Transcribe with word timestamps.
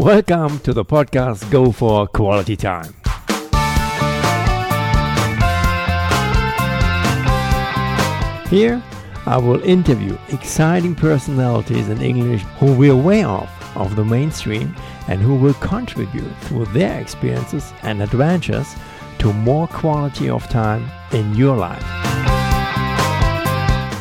Welcome 0.00 0.60
to 0.60 0.72
the 0.72 0.82
podcast 0.82 1.50
Go 1.50 1.72
for 1.72 2.06
Quality 2.06 2.56
Time. 2.56 2.94
Here, 8.48 8.82
I 9.26 9.36
will 9.36 9.62
interview 9.62 10.16
exciting 10.30 10.94
personalities 10.94 11.90
in 11.90 12.00
English 12.00 12.40
who 12.58 12.72
will 12.72 12.98
way 12.98 13.24
off 13.24 13.76
of 13.76 13.94
the 13.94 14.02
mainstream 14.02 14.74
and 15.06 15.20
who 15.20 15.34
will 15.34 15.52
contribute 15.52 16.34
through 16.44 16.64
their 16.72 16.98
experiences 16.98 17.70
and 17.82 18.02
adventures 18.02 18.74
to 19.18 19.34
more 19.34 19.68
quality 19.68 20.30
of 20.30 20.48
time 20.48 20.90
in 21.12 21.34
your 21.34 21.58
life. 21.58 21.84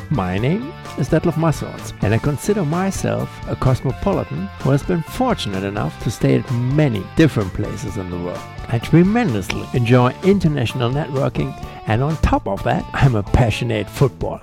My 0.09 0.37
name 0.37 0.71
is 0.99 1.07
Detlef 1.07 1.37
Massorts, 1.37 1.93
and 2.01 2.13
I 2.13 2.17
consider 2.17 2.65
myself 2.65 3.29
a 3.47 3.55
cosmopolitan 3.55 4.47
who 4.59 4.71
has 4.71 4.83
been 4.83 5.01
fortunate 5.01 5.63
enough 5.63 5.97
to 6.03 6.11
stay 6.11 6.35
at 6.37 6.51
many 6.51 7.01
different 7.15 7.53
places 7.53 7.95
in 7.95 8.09
the 8.09 8.17
world. 8.17 8.41
I 8.67 8.79
tremendously 8.79 9.65
enjoy 9.73 10.13
international 10.23 10.91
networking, 10.91 11.53
and 11.87 12.03
on 12.03 12.17
top 12.17 12.47
of 12.49 12.61
that, 12.63 12.85
I'm 12.91 13.15
a 13.15 13.23
passionate 13.23 13.89
footballer. 13.89 14.41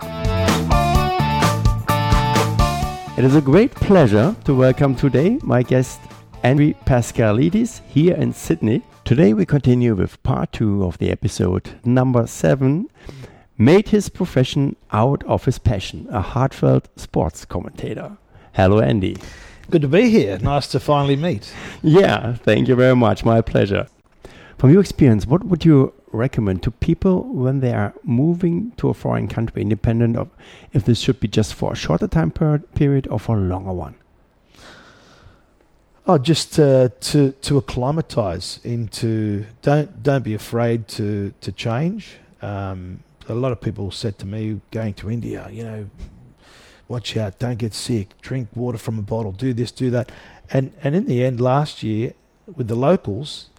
It 3.19 3.25
is 3.25 3.37
a 3.37 3.43
great 3.43 3.75
pleasure 3.75 4.35
to 4.45 4.55
welcome 4.55 4.95
today 4.95 5.39
my 5.43 5.63
guest 5.63 6.01
Andrew 6.43 6.73
Paschalidis 6.87 7.83
here 7.87 8.15
in 8.15 8.33
Sydney. 8.33 8.81
Today 9.05 9.35
we 9.35 9.45
continue 9.45 9.95
with 9.95 10.23
part 10.23 10.53
two 10.53 10.85
of 10.85 10.97
the 10.99 11.11
episode 11.11 11.79
number 11.85 12.27
seven. 12.27 12.89
Made 13.59 13.89
his 13.89 14.11
profession 14.11 14.77
out 14.93 15.25
of 15.25 15.47
his 15.47 15.59
passion, 15.59 16.07
a 16.11 16.21
heartfelt 16.21 16.89
sports 16.97 17.47
commentator. 17.47 18.19
Hello, 18.53 18.81
Andy. 18.81 19.17
Good 19.71 19.83
to 19.83 19.89
be 19.89 20.11
here. 20.11 20.39
Nice 20.39 20.67
to 20.69 20.81
finally 20.81 21.17
meet. 21.17 21.53
Yeah, 21.83 22.35
thank 22.35 22.69
you 22.69 22.75
very 22.75 22.95
much. 22.95 23.25
My 23.25 23.41
pleasure. 23.41 23.89
From 24.59 24.73
your 24.73 24.81
experience, 24.81 25.27
what 25.27 25.45
would 25.45 25.65
you 25.65 25.95
recommend 26.13 26.63
to 26.65 26.71
people 26.71 27.23
when 27.23 27.61
they 27.61 27.73
are 27.73 27.95
moving 28.05 28.73
to 28.77 28.91
a 28.91 28.95
foreign 28.95 29.27
country, 29.27 29.63
independent 29.63 30.17
of 30.17 30.29
if 30.73 30.85
this 30.85 31.01
should 31.01 31.19
be 31.19 31.29
just 31.29 31.55
for 31.55 31.73
a 31.73 31.77
shorter 31.77 32.09
time 32.09 32.31
per 32.31 32.59
period 32.59 33.09
or 33.09 33.19
for 33.19 33.39
a 33.39 33.41
longer 33.41 33.73
one? 33.73 33.95
Oh, 36.07 36.19
just 36.19 36.59
uh, 36.61 36.91
to 37.01 37.33
to 37.33 37.57
acclimatise 37.57 38.61
into. 38.65 39.47
Don't 39.63 40.03
don't 40.03 40.23
be 40.23 40.35
afraid 40.35 40.89
to 40.89 41.33
to 41.41 41.51
change. 41.53 42.19
Um, 42.43 43.01
a 43.29 43.35
lot 43.35 43.53
of 43.53 43.61
people 43.61 43.91
said 43.91 44.19
to 44.19 44.27
me, 44.27 44.61
going 44.71 44.95
to 44.95 45.11
India, 45.11 45.49
you 45.51 45.65
know, 45.65 45.91
watch 46.89 47.17
out, 47.17 47.39
don't 47.39 47.59
get 47.59 47.75
sick, 47.75 48.21
drink 48.21 48.49
water 48.55 48.79
from 48.79 48.99
a 48.99 49.03
bottle, 49.03 49.33
do 49.33 49.53
this, 49.53 49.71
do 49.73 49.91
that, 49.91 50.11
and 50.51 50.73
and 50.83 50.95
in 50.95 51.07
the 51.07 51.25
end, 51.25 51.41
last 51.41 51.83
year 51.83 52.15
with 52.55 52.69
the 52.69 52.77
locals, 52.77 53.51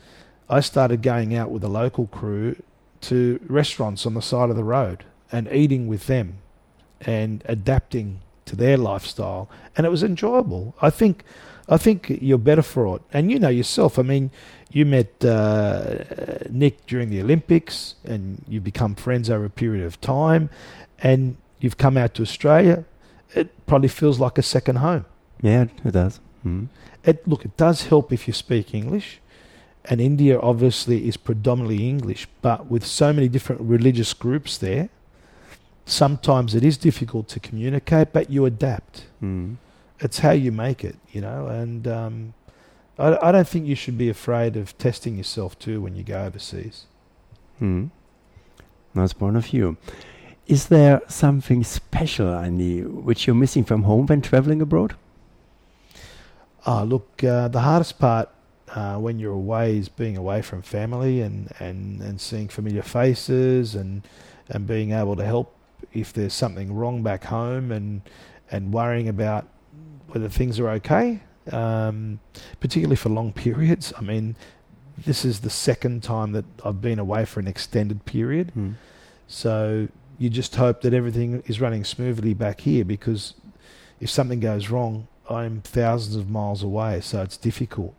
I 0.50 0.62
started 0.62 1.02
going 1.02 1.36
out 1.36 1.52
with 1.52 1.62
the 1.62 1.70
local 1.70 2.08
crew 2.08 2.56
to 3.02 3.40
restaurants 3.48 4.06
on 4.06 4.14
the 4.14 4.22
side 4.22 4.50
of 4.50 4.56
the 4.56 4.64
road 4.64 5.04
and 5.32 5.52
eating 5.52 5.88
with 5.88 6.08
them 6.08 6.38
and 7.02 7.44
adapting 7.46 8.22
to 8.48 8.56
their 8.56 8.78
lifestyle 8.78 9.50
and 9.76 9.86
it 9.86 9.90
was 9.90 10.04
enjoyable 10.04 10.74
i 10.82 10.90
think 10.90 11.24
i 11.70 11.78
think 11.78 12.18
you're 12.22 12.38
better 12.38 12.62
for 12.62 12.96
it 12.96 13.02
and 13.14 13.32
you 13.32 13.38
know 13.40 13.50
yourself 13.50 14.00
i 14.00 14.02
mean 14.02 14.32
you 14.72 14.86
met 14.86 15.24
uh, 15.24 15.96
nick 16.50 16.86
during 16.88 17.10
the 17.10 17.22
olympics 17.22 17.96
and 18.06 18.44
you 18.48 18.60
become 18.62 18.96
friends 18.96 19.30
over 19.30 19.46
a 19.46 19.50
period 19.50 19.86
of 19.86 20.00
time 20.02 20.50
and 21.00 21.38
you've 21.60 21.78
come 21.78 21.98
out 21.98 22.14
to 22.14 22.22
australia 22.22 22.84
it 23.36 23.48
probably 23.68 23.90
feels 23.90 24.20
like 24.20 24.38
a 24.38 24.44
second 24.44 24.78
home 24.78 25.06
Yeah, 25.42 25.66
it 25.86 25.92
does. 25.92 26.20
Mm. 26.46 26.68
it 27.04 27.28
look 27.28 27.46
it 27.46 27.56
does 27.58 27.88
help 27.88 28.12
if 28.12 28.28
you 28.28 28.34
speak 28.34 28.74
english 28.74 29.20
and 29.90 30.02
India 30.02 30.38
obviously 30.40 31.08
is 31.08 31.16
predominantly 31.16 31.88
English, 31.88 32.28
but 32.42 32.68
with 32.70 32.86
so 32.86 33.14
many 33.14 33.30
different 33.30 33.62
religious 33.62 34.14
groups 34.14 34.58
there, 34.58 34.90
sometimes 35.88 36.54
it 36.54 36.64
is 36.64 36.78
difficult 36.78 37.28
to 37.30 37.40
communicate, 37.40 38.14
but 38.14 38.30
you 38.30 38.46
adapt. 38.46 39.06
Mm. 39.24 39.58
It's 40.00 40.20
how 40.20 40.32
you 40.32 40.52
make 40.52 40.84
it, 40.84 40.98
you 41.12 41.22
know. 41.22 41.48
And 41.48 41.88
um, 41.88 42.34
I, 43.00 43.18
I 43.22 43.32
don't 43.32 43.48
think 43.48 43.66
you 43.66 43.76
should 43.76 43.98
be 43.98 44.10
afraid 44.10 44.56
of 44.56 44.78
testing 44.78 45.18
yourself 45.18 45.58
too 45.58 45.82
when 45.82 45.96
you 45.96 46.04
go 46.04 46.24
overseas. 46.24 46.86
Mm. 47.62 47.90
Nice 48.94 49.14
point 49.14 49.38
of 49.38 49.46
view. 49.46 49.78
Is 50.46 50.68
there 50.68 51.02
something 51.08 51.64
special, 51.64 52.34
Andy, 52.34 52.82
which 52.82 53.28
you're 53.28 53.36
missing 53.36 53.64
from 53.64 53.84
home 53.84 54.06
when 54.06 54.22
traveling 54.22 54.62
abroad? 54.62 54.96
Ah, 56.66 56.84
look, 56.84 57.24
uh, 57.24 57.48
the 57.48 57.62
hardest 57.62 57.98
part 57.98 58.30
uh, 58.70 58.98
when 58.98 59.20
you're 59.20 59.34
away 59.34 59.78
is 59.78 59.90
being 59.90 60.16
away 60.16 60.42
from 60.42 60.62
family 60.62 61.22
and, 61.22 61.52
and, 61.60 62.02
and 62.02 62.20
seeing 62.22 62.48
familiar 62.48 62.82
faces 62.82 63.74
and 63.76 64.04
and 64.50 64.66
being 64.66 64.92
able 64.92 65.16
to 65.16 65.26
help 65.26 65.57
if 66.00 66.14
there's 66.14 66.34
something 66.34 66.74
wrong 66.74 67.04
back 67.04 67.24
home 67.26 67.72
and 67.72 68.02
and 68.52 68.74
worrying 68.74 69.10
about 69.10 69.48
whether 70.10 70.30
things 70.30 70.60
are 70.60 70.70
okay, 70.70 71.20
um, 71.52 72.20
particularly 72.60 72.96
for 72.96 73.10
long 73.10 73.34
periods. 73.34 73.92
I 73.98 74.02
mean, 74.02 74.36
this 75.06 75.26
is 75.26 75.42
the 75.42 75.50
second 75.50 76.02
time 76.04 76.32
that 76.32 76.46
I've 76.64 76.82
been 76.82 77.00
away 77.00 77.26
for 77.26 77.40
an 77.42 77.48
extended 77.48 78.06
period, 78.06 78.52
Mm. 78.56 78.76
so 79.28 79.88
you 80.18 80.30
just 80.30 80.56
hope 80.56 80.82
that 80.82 80.94
everything 80.94 81.44
is 81.46 81.60
running 81.62 81.84
smoothly 81.84 82.34
back 82.34 82.62
here 82.62 82.84
because 82.86 83.34
if 84.00 84.10
something 84.10 84.40
goes 84.40 84.70
wrong, 84.70 85.08
I'm 85.30 85.62
thousands 85.62 86.16
of 86.16 86.30
miles 86.30 86.64
away, 86.64 87.02
so 87.02 87.22
it's 87.22 87.38
difficult. 87.38 87.94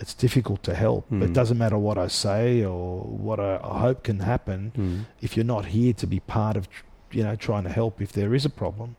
It's 0.00 0.14
difficult 0.14 0.62
to 0.62 0.74
help. 0.74 1.10
Mm. 1.10 1.22
It 1.22 1.32
doesn't 1.32 1.58
matter 1.58 1.76
what 1.78 1.98
I 1.98 2.08
say 2.08 2.64
or 2.64 3.00
what 3.02 3.38
I, 3.38 3.56
I 3.62 3.80
hope 3.80 4.02
can 4.04 4.20
happen 4.20 4.72
Mm. 4.76 5.04
if 5.20 5.36
you're 5.36 5.44
not 5.56 5.66
here 5.66 5.92
to 5.92 6.06
be 6.06 6.20
part 6.20 6.56
of, 6.56 6.68
tr- 6.70 6.84
you 7.10 7.22
know, 7.22 7.36
trying 7.36 7.64
to 7.64 7.70
help 7.70 8.00
if 8.00 8.12
there 8.12 8.34
is 8.34 8.44
a 8.44 8.50
problem. 8.50 8.96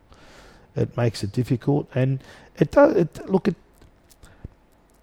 It 0.76 0.96
makes 0.96 1.22
it 1.24 1.32
difficult, 1.32 1.88
and 1.94 2.22
it 2.58 2.70
does. 2.70 2.96
It, 2.96 3.28
look 3.30 3.48
at 3.48 3.54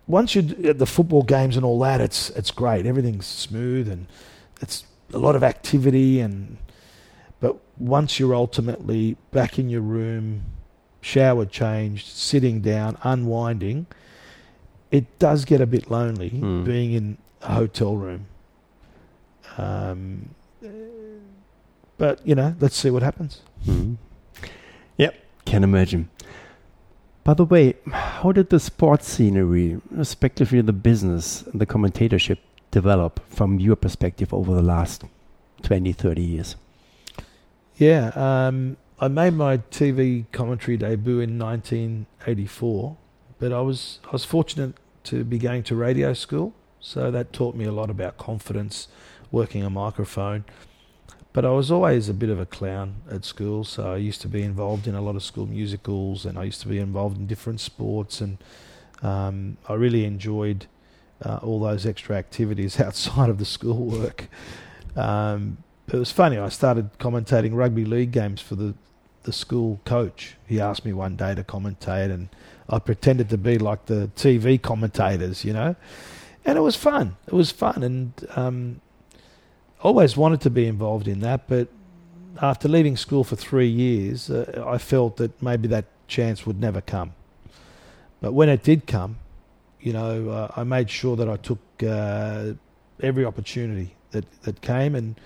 once 0.07 0.35
you 0.35 0.41
d- 0.41 0.69
at 0.69 0.77
the 0.79 0.85
football 0.85 1.23
games 1.23 1.55
and 1.57 1.65
all 1.65 1.79
that, 1.79 1.99
it's 2.01 2.29
it's 2.31 2.51
great. 2.51 2.85
Everything's 2.85 3.25
smooth 3.25 3.89
and 3.89 4.07
it's 4.61 4.85
a 5.13 5.17
lot 5.17 5.35
of 5.35 5.43
activity, 5.43 6.19
and 6.21 6.57
but 7.39 7.57
once 7.77 8.19
you're 8.19 8.33
ultimately 8.35 9.17
back 9.31 9.59
in 9.59 9.69
your 9.69 9.81
room, 9.81 10.43
shower 11.01 11.45
changed, 11.45 12.07
sitting 12.07 12.61
down, 12.61 12.97
unwinding, 13.03 13.85
it 14.91 15.19
does 15.19 15.43
get 15.45 15.59
a 15.61 15.65
bit 15.67 15.91
lonely 15.91 16.29
Hmm. 16.29 16.63
being 16.63 16.93
in 16.93 17.17
a 17.41 17.53
hotel 17.55 17.95
room. 17.97 18.25
Um, 19.57 20.29
but 21.97 22.25
you 22.25 22.35
know, 22.35 22.55
let's 22.59 22.75
see 22.75 22.89
what 22.89 23.03
happens. 23.03 23.41
Mm. 23.65 23.97
Yep, 24.97 25.15
can 25.45 25.63
imagine. 25.63 26.09
By 27.23 27.33
the 27.33 27.45
way, 27.45 27.75
how 27.91 28.31
did 28.31 28.49
the 28.49 28.59
sports 28.59 29.09
scenery, 29.09 29.81
respectively 29.91 30.61
the 30.61 30.73
business, 30.73 31.41
and 31.41 31.59
the 31.59 31.65
commentatorship, 31.65 32.39
develop 32.71 33.19
from 33.27 33.59
your 33.59 33.75
perspective 33.75 34.33
over 34.33 34.53
the 34.53 34.61
last 34.61 35.03
20, 35.63 35.91
30 35.91 36.21
years? 36.21 36.55
Yeah, 37.75 38.11
um, 38.15 38.77
I 38.99 39.07
made 39.07 39.33
my 39.33 39.57
TV 39.57 40.25
commentary 40.31 40.77
debut 40.77 41.19
in 41.19 41.37
1984, 41.37 42.97
but 43.39 43.51
I 43.51 43.61
was 43.61 43.99
I 44.05 44.11
was 44.11 44.25
fortunate 44.25 44.75
to 45.03 45.23
be 45.23 45.37
going 45.37 45.63
to 45.63 45.75
radio 45.75 46.13
school, 46.13 46.53
so 46.79 47.11
that 47.11 47.33
taught 47.33 47.55
me 47.55 47.65
a 47.65 47.71
lot 47.71 47.89
about 47.89 48.17
confidence, 48.17 48.87
working 49.31 49.63
a 49.63 49.69
microphone. 49.69 50.45
But 51.37 51.45
I 51.45 51.51
was 51.51 51.69
always 51.69 52.09
a 52.09 52.15
bit 52.15 52.31
of 52.31 52.39
a 52.39 52.47
clown 52.47 52.95
at 53.11 53.23
school, 53.23 53.63
so 53.63 53.93
I 53.93 53.97
used 53.97 54.21
to 54.21 54.27
be 54.27 54.41
involved 54.41 54.87
in 54.87 54.95
a 54.95 55.01
lot 55.01 55.15
of 55.15 55.21
school 55.21 55.45
musicals, 55.45 56.25
and 56.25 56.35
I 56.35 56.45
used 56.45 56.61
to 56.61 56.67
be 56.67 56.79
involved 56.79 57.15
in 57.15 57.27
different 57.27 57.59
sports, 57.59 58.21
and 58.21 58.39
um, 59.03 59.57
I 59.69 59.75
really 59.75 60.03
enjoyed 60.03 60.65
uh, 61.23 61.37
all 61.43 61.59
those 61.59 61.85
extra 61.85 62.15
activities 62.15 62.79
outside 62.87 63.29
of 63.29 63.37
the 63.37 63.45
schoolwork. 63.45 64.29
Um, 64.95 65.57
it 65.93 65.97
was 65.97 66.11
funny. 66.11 66.39
I 66.39 66.49
started 66.49 66.97
commentating 66.97 67.53
rugby 67.53 67.85
league 67.85 68.09
games 68.11 68.41
for 68.41 68.55
the 68.55 68.73
the 69.21 69.31
school 69.31 69.79
coach. 69.85 70.37
He 70.47 70.59
asked 70.59 70.85
me 70.85 70.93
one 70.93 71.17
day 71.17 71.35
to 71.35 71.43
commentate, 71.43 72.09
and 72.09 72.29
I 72.67 72.79
pretended 72.79 73.29
to 73.29 73.37
be 73.37 73.59
like 73.59 73.85
the 73.85 74.09
TV 74.15 74.59
commentators, 74.59 75.45
you 75.45 75.53
know. 75.53 75.75
And 76.45 76.57
it 76.57 76.61
was 76.61 76.75
fun. 76.75 77.15
It 77.27 77.33
was 77.33 77.51
fun, 77.51 77.83
and 77.83 78.27
um, 78.35 78.81
always 79.81 80.17
wanted 80.17 80.41
to 80.41 80.49
be 80.49 80.65
involved 80.65 81.07
in 81.07 81.19
that. 81.21 81.47
But 81.47 81.67
after 82.41 82.67
leaving 82.67 82.97
school 82.97 83.23
for 83.23 83.35
three 83.35 83.67
years, 83.67 84.29
uh, 84.29 84.63
I 84.65 84.77
felt 84.77 85.17
that 85.17 85.41
maybe 85.41 85.67
that 85.69 85.85
chance 86.07 86.45
would 86.45 86.59
never 86.59 86.81
come. 86.81 87.13
But 88.21 88.33
when 88.33 88.49
it 88.49 88.63
did 88.63 88.87
come, 88.87 89.17
you 89.79 89.93
know, 89.93 90.29
uh, 90.29 90.51
I 90.55 90.63
made 90.63 90.89
sure 90.89 91.15
that 91.15 91.29
I 91.29 91.37
took 91.37 91.59
uh, 91.83 92.53
every 93.01 93.25
opportunity 93.25 93.95
that, 94.11 94.25
that 94.41 94.61
came, 94.61 94.95
and 94.95 95.19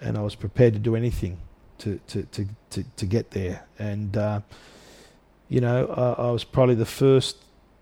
and 0.00 0.18
I 0.18 0.20
was 0.20 0.34
prepared 0.34 0.74
to 0.74 0.78
do 0.78 0.94
anything 0.94 1.38
to 1.78 1.98
to 2.08 2.22
to 2.24 2.46
to, 2.70 2.84
to 2.96 3.06
get 3.06 3.30
there. 3.30 3.64
And 3.78 4.16
uh, 4.16 4.40
you 5.48 5.60
know, 5.60 5.86
I, 5.86 6.26
I 6.26 6.30
was 6.30 6.44
probably 6.44 6.74
the 6.74 6.86
first 6.86 7.38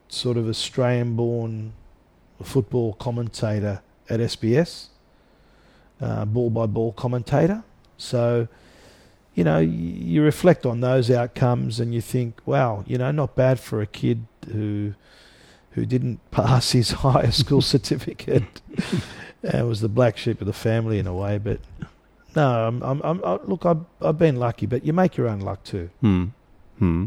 sort 0.09 0.37
of 0.37 0.49
Australian 0.49 1.17
born 1.17 1.73
football 2.43 2.95
commentator 2.95 3.83
at 4.09 4.21
SBS, 4.21 4.89
uh, 6.03 6.25
ball 6.25 6.51
by 6.51 6.67
ball 6.67 6.93
commentator. 6.93 7.63
So, 7.97 8.49
you 9.35 9.45
know, 9.45 9.59
you 9.59 10.23
reflect 10.23 10.67
on 10.67 10.81
those 10.81 11.11
outcomes 11.11 11.81
and 11.81 11.95
you 11.95 12.01
think, 12.01 12.41
wow, 12.45 12.85
you 12.87 12.99
know, 12.99 13.11
not 13.13 13.35
bad 13.37 13.61
for 13.61 13.81
a 13.81 13.87
kid 13.87 14.27
who 14.53 14.95
who 15.71 15.87
didn't 15.87 16.19
pass 16.31 16.73
his 16.73 16.91
higher 17.07 17.31
school 17.31 17.63
certificate 17.75 18.61
and 19.43 19.69
was 19.69 19.81
the 19.81 19.89
black 19.89 20.19
sheep 20.19 20.41
of 20.41 20.47
the 20.47 20.53
family 20.53 20.99
in 20.99 21.07
a 21.07 21.15
way. 21.15 21.39
But 21.39 21.61
no, 22.35 22.67
I'm, 22.67 22.83
I'm, 22.83 23.01
I'm 23.03 23.25
I, 23.25 23.39
look, 23.45 23.65
I've, 23.65 23.85
I've 24.01 24.19
been 24.19 24.37
lucky, 24.37 24.67
but 24.67 24.85
you 24.85 24.93
make 24.93 25.17
your 25.17 25.29
own 25.29 25.41
luck 25.41 25.65
too. 25.65 25.91
Hmm. 26.01 26.25
Hmm. 26.79 27.07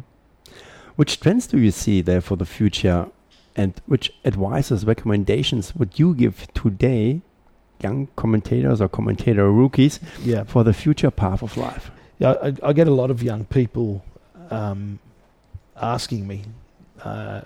Which 0.95 1.19
trends 1.19 1.47
do 1.47 1.57
you 1.57 1.71
see 1.71 2.01
there 2.01 2.21
for 2.21 2.38
the 2.38 2.45
future, 2.45 3.09
and 3.56 3.74
which 3.86 4.13
advices, 4.24 4.86
recommendations 4.86 5.75
would 5.75 6.00
you 6.00 6.13
give 6.13 6.47
today, 6.53 7.21
young 7.81 8.07
commentators 8.16 8.81
or 8.81 8.88
commentator 8.88 9.51
rookies, 9.51 10.00
Yeah. 10.24 10.44
for 10.44 10.63
the 10.63 10.74
future 10.74 11.12
path 11.12 11.42
of 11.42 11.57
life? 11.57 11.92
Yeah, 12.19 12.36
I, 12.42 12.54
I 12.63 12.74
get 12.74 12.88
a 12.88 12.94
lot 12.94 13.12
of 13.12 13.22
young 13.22 13.45
people 13.45 14.04
um, 14.50 15.00
asking 15.75 16.27
me 16.27 16.44
uh, 17.04 17.42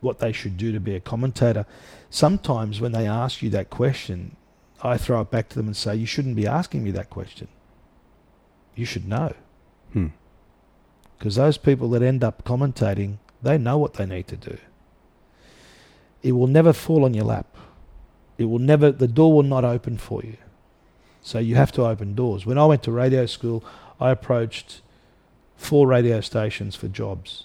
what 0.00 0.18
they 0.18 0.32
should 0.32 0.56
do 0.56 0.72
to 0.72 0.80
be 0.80 0.94
a 0.94 1.00
commentator. 1.00 1.66
Sometimes 2.10 2.80
when 2.80 2.92
they 2.92 3.06
ask 3.06 3.42
you 3.42 3.50
that 3.50 3.70
question, 3.70 4.36
I 4.82 4.96
throw 4.96 5.20
it 5.20 5.30
back 5.30 5.48
to 5.50 5.56
them 5.56 5.66
and 5.66 5.76
say, 5.76 5.94
"You 5.96 6.06
shouldn't 6.06 6.36
be 6.36 6.46
asking 6.46 6.82
me 6.84 6.90
that 6.92 7.10
question. 7.10 7.48
You 8.74 8.84
should 8.84 9.06
know." 9.08 9.34
Hmm. 9.92 10.08
Because 11.18 11.34
those 11.36 11.58
people 11.58 11.88
that 11.90 12.02
end 12.02 12.22
up 12.22 12.44
commentating, 12.44 13.18
they 13.42 13.58
know 13.58 13.76
what 13.78 13.94
they 13.94 14.06
need 14.06 14.28
to 14.28 14.36
do. 14.36 14.56
It 16.22 16.32
will 16.32 16.46
never 16.46 16.72
fall 16.72 17.04
on 17.04 17.14
your 17.14 17.24
lap. 17.24 17.46
It 18.38 18.44
will 18.44 18.60
never, 18.60 18.92
the 18.92 19.08
door 19.08 19.32
will 19.32 19.42
not 19.42 19.64
open 19.64 19.98
for 19.98 20.22
you. 20.22 20.36
So 21.20 21.38
you 21.38 21.56
have 21.56 21.72
to 21.72 21.84
open 21.84 22.14
doors. 22.14 22.46
When 22.46 22.56
I 22.56 22.64
went 22.64 22.84
to 22.84 22.92
radio 22.92 23.26
school, 23.26 23.64
I 24.00 24.10
approached 24.10 24.80
four 25.56 25.88
radio 25.88 26.20
stations 26.20 26.76
for 26.76 26.88
jobs. 26.88 27.44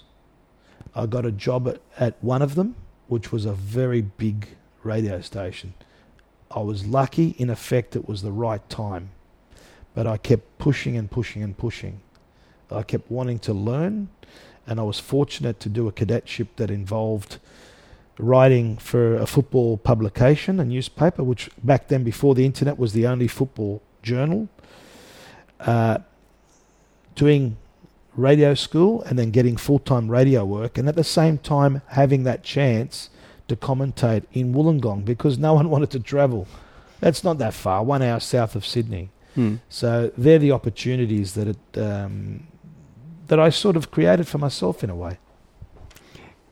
I 0.94 1.06
got 1.06 1.26
a 1.26 1.32
job 1.32 1.68
at, 1.68 1.80
at 1.98 2.22
one 2.22 2.40
of 2.40 2.54
them, 2.54 2.76
which 3.08 3.32
was 3.32 3.44
a 3.44 3.52
very 3.52 4.00
big 4.00 4.48
radio 4.84 5.20
station. 5.20 5.74
I 6.50 6.60
was 6.60 6.86
lucky, 6.86 7.34
in 7.36 7.50
effect, 7.50 7.96
it 7.96 8.08
was 8.08 8.22
the 8.22 8.30
right 8.30 8.66
time. 8.70 9.10
But 9.92 10.06
I 10.06 10.16
kept 10.16 10.58
pushing 10.58 10.96
and 10.96 11.10
pushing 11.10 11.42
and 11.42 11.56
pushing. 11.56 12.00
I 12.70 12.82
kept 12.82 13.10
wanting 13.10 13.40
to 13.40 13.52
learn, 13.52 14.08
and 14.66 14.80
I 14.80 14.84
was 14.84 14.98
fortunate 14.98 15.60
to 15.60 15.68
do 15.68 15.88
a 15.88 15.92
cadetship 15.92 16.56
that 16.56 16.70
involved 16.70 17.38
writing 18.18 18.76
for 18.76 19.16
a 19.16 19.26
football 19.26 19.76
publication, 19.76 20.60
a 20.60 20.64
newspaper, 20.64 21.22
which 21.22 21.50
back 21.62 21.88
then, 21.88 22.04
before 22.04 22.34
the 22.34 22.44
internet, 22.44 22.78
was 22.78 22.92
the 22.92 23.06
only 23.06 23.28
football 23.28 23.82
journal. 24.02 24.48
Uh, 25.60 25.98
doing 27.14 27.56
radio 28.16 28.54
school 28.54 29.02
and 29.02 29.18
then 29.18 29.30
getting 29.30 29.56
full 29.56 29.78
time 29.78 30.10
radio 30.10 30.44
work, 30.44 30.78
and 30.78 30.88
at 30.88 30.96
the 30.96 31.04
same 31.04 31.38
time 31.38 31.82
having 31.88 32.24
that 32.24 32.42
chance 32.42 33.10
to 33.48 33.56
commentate 33.56 34.24
in 34.32 34.54
Wollongong 34.54 35.04
because 35.04 35.38
no 35.38 35.54
one 35.58 35.70
wanted 35.70 35.90
to 35.90 36.00
travel. 36.00 36.46
That's 37.00 37.24
not 37.24 37.38
that 37.38 37.54
far, 37.54 37.84
one 37.84 38.02
hour 38.02 38.20
south 38.20 38.54
of 38.54 38.64
Sydney. 38.64 39.10
Hmm. 39.34 39.56
So 39.68 40.12
they're 40.16 40.38
the 40.38 40.52
opportunities 40.52 41.34
that 41.34 41.48
it, 41.48 41.78
um, 41.78 42.46
that 43.26 43.40
I 43.40 43.50
sort 43.50 43.76
of 43.76 43.90
created 43.90 44.28
for 44.28 44.38
myself 44.38 44.84
in 44.84 44.90
a 44.90 44.94
way. 44.94 45.18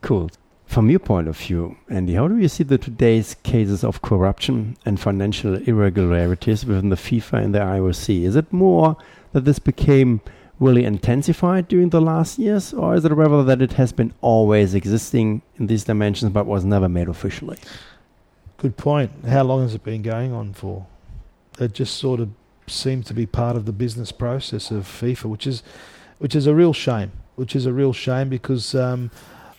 Cool. 0.01 0.31
From 0.73 0.89
your 0.89 1.01
point 1.01 1.29
of 1.29 1.37
view, 1.37 1.77
Andy, 1.91 2.15
how 2.15 2.29
do 2.29 2.39
you 2.39 2.49
see 2.49 2.65
the 2.65 2.79
today's 2.79 3.37
cases 3.43 3.85
of 3.85 4.01
corruption 4.01 4.79
and 4.87 4.99
financial 4.99 5.57
irregularities 5.69 6.65
within 6.65 6.89
the 6.89 6.97
FIFA 6.97 7.45
and 7.45 7.55
the 7.55 7.59
IOC? 7.59 8.23
Is 8.23 8.37
it 8.37 8.51
more 8.51 8.97
that 9.33 9.45
this 9.45 9.59
became 9.59 10.23
really 10.59 10.87
intensified 10.87 11.69
during 11.69 11.91
the 11.91 12.01
last 12.01 12.39
years, 12.39 12.73
or 12.73 12.95
is 12.95 13.05
it 13.05 13.13
rather 13.13 13.45
that 13.45 13.61
it 13.61 13.75
has 13.75 13.93
been 13.93 14.15
always 14.23 14.75
existing 14.75 15.43
in 15.59 15.67
these 15.67 15.85
dimensions 15.85 16.33
but 16.33 16.47
was 16.47 16.65
never 16.65 16.89
made 16.89 17.11
officially? 17.11 17.59
Good 18.57 18.79
point. 18.79 19.11
How 19.29 19.43
long 19.43 19.61
has 19.61 19.75
it 19.75 19.85
been 19.85 20.01
going 20.01 20.33
on 20.33 20.55
for? 20.55 20.87
It 21.59 21.75
just 21.75 21.99
sort 21.99 22.19
of 22.19 22.31
seemed 22.67 23.05
to 23.05 23.13
be 23.13 23.27
part 23.27 23.57
of 23.57 23.67
the 23.67 23.73
business 23.73 24.11
process 24.11 24.71
of 24.71 24.85
FIFA, 24.85 25.25
which 25.25 25.47
is, 25.47 25.63
which 26.17 26.35
is 26.35 26.47
a 26.47 26.55
real 26.55 26.73
shame. 26.73 27.13
Which 27.35 27.55
is 27.55 27.67
a 27.67 27.75
real 27.75 27.93
shame 27.93 28.31
because 28.31 28.75
um, 28.75 29.11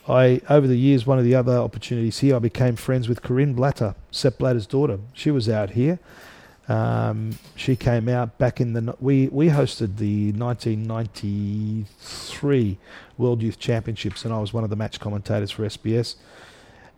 I, 0.08 0.42
over 0.50 0.68
the 0.68 0.76
years, 0.76 1.06
one 1.06 1.18
of 1.18 1.24
the 1.24 1.36
other 1.36 1.58
opportunities 1.58 2.20
here, 2.20 2.36
I 2.36 2.40
became 2.40 2.76
friends 2.76 3.08
with 3.08 3.22
Corinne 3.22 3.54
Blatter, 3.54 3.96
Sepp 4.12 4.40
Blatter's 4.40 4.68
daughter. 4.68 5.00
She 5.14 5.32
was 5.32 5.48
out 5.48 5.70
here. 5.72 6.00
Um, 6.68 7.40
she 7.56 7.76
came 7.76 8.08
out 8.08 8.38
back 8.38 8.62
in 8.62 8.74
the 8.74 8.96
we 9.02 9.28
we 9.28 9.48
hosted 9.48 9.98
the 9.98 10.32
1993 10.32 12.78
World 13.18 13.42
Youth 13.42 13.60
Championships, 13.60 14.24
and 14.24 14.34
I 14.34 14.40
was 14.40 14.54
one 14.54 14.64
of 14.64 14.70
the 14.70 14.78
match 14.78 14.98
commentators 15.00 15.52
for 15.52 15.64
SBS. 15.64 16.16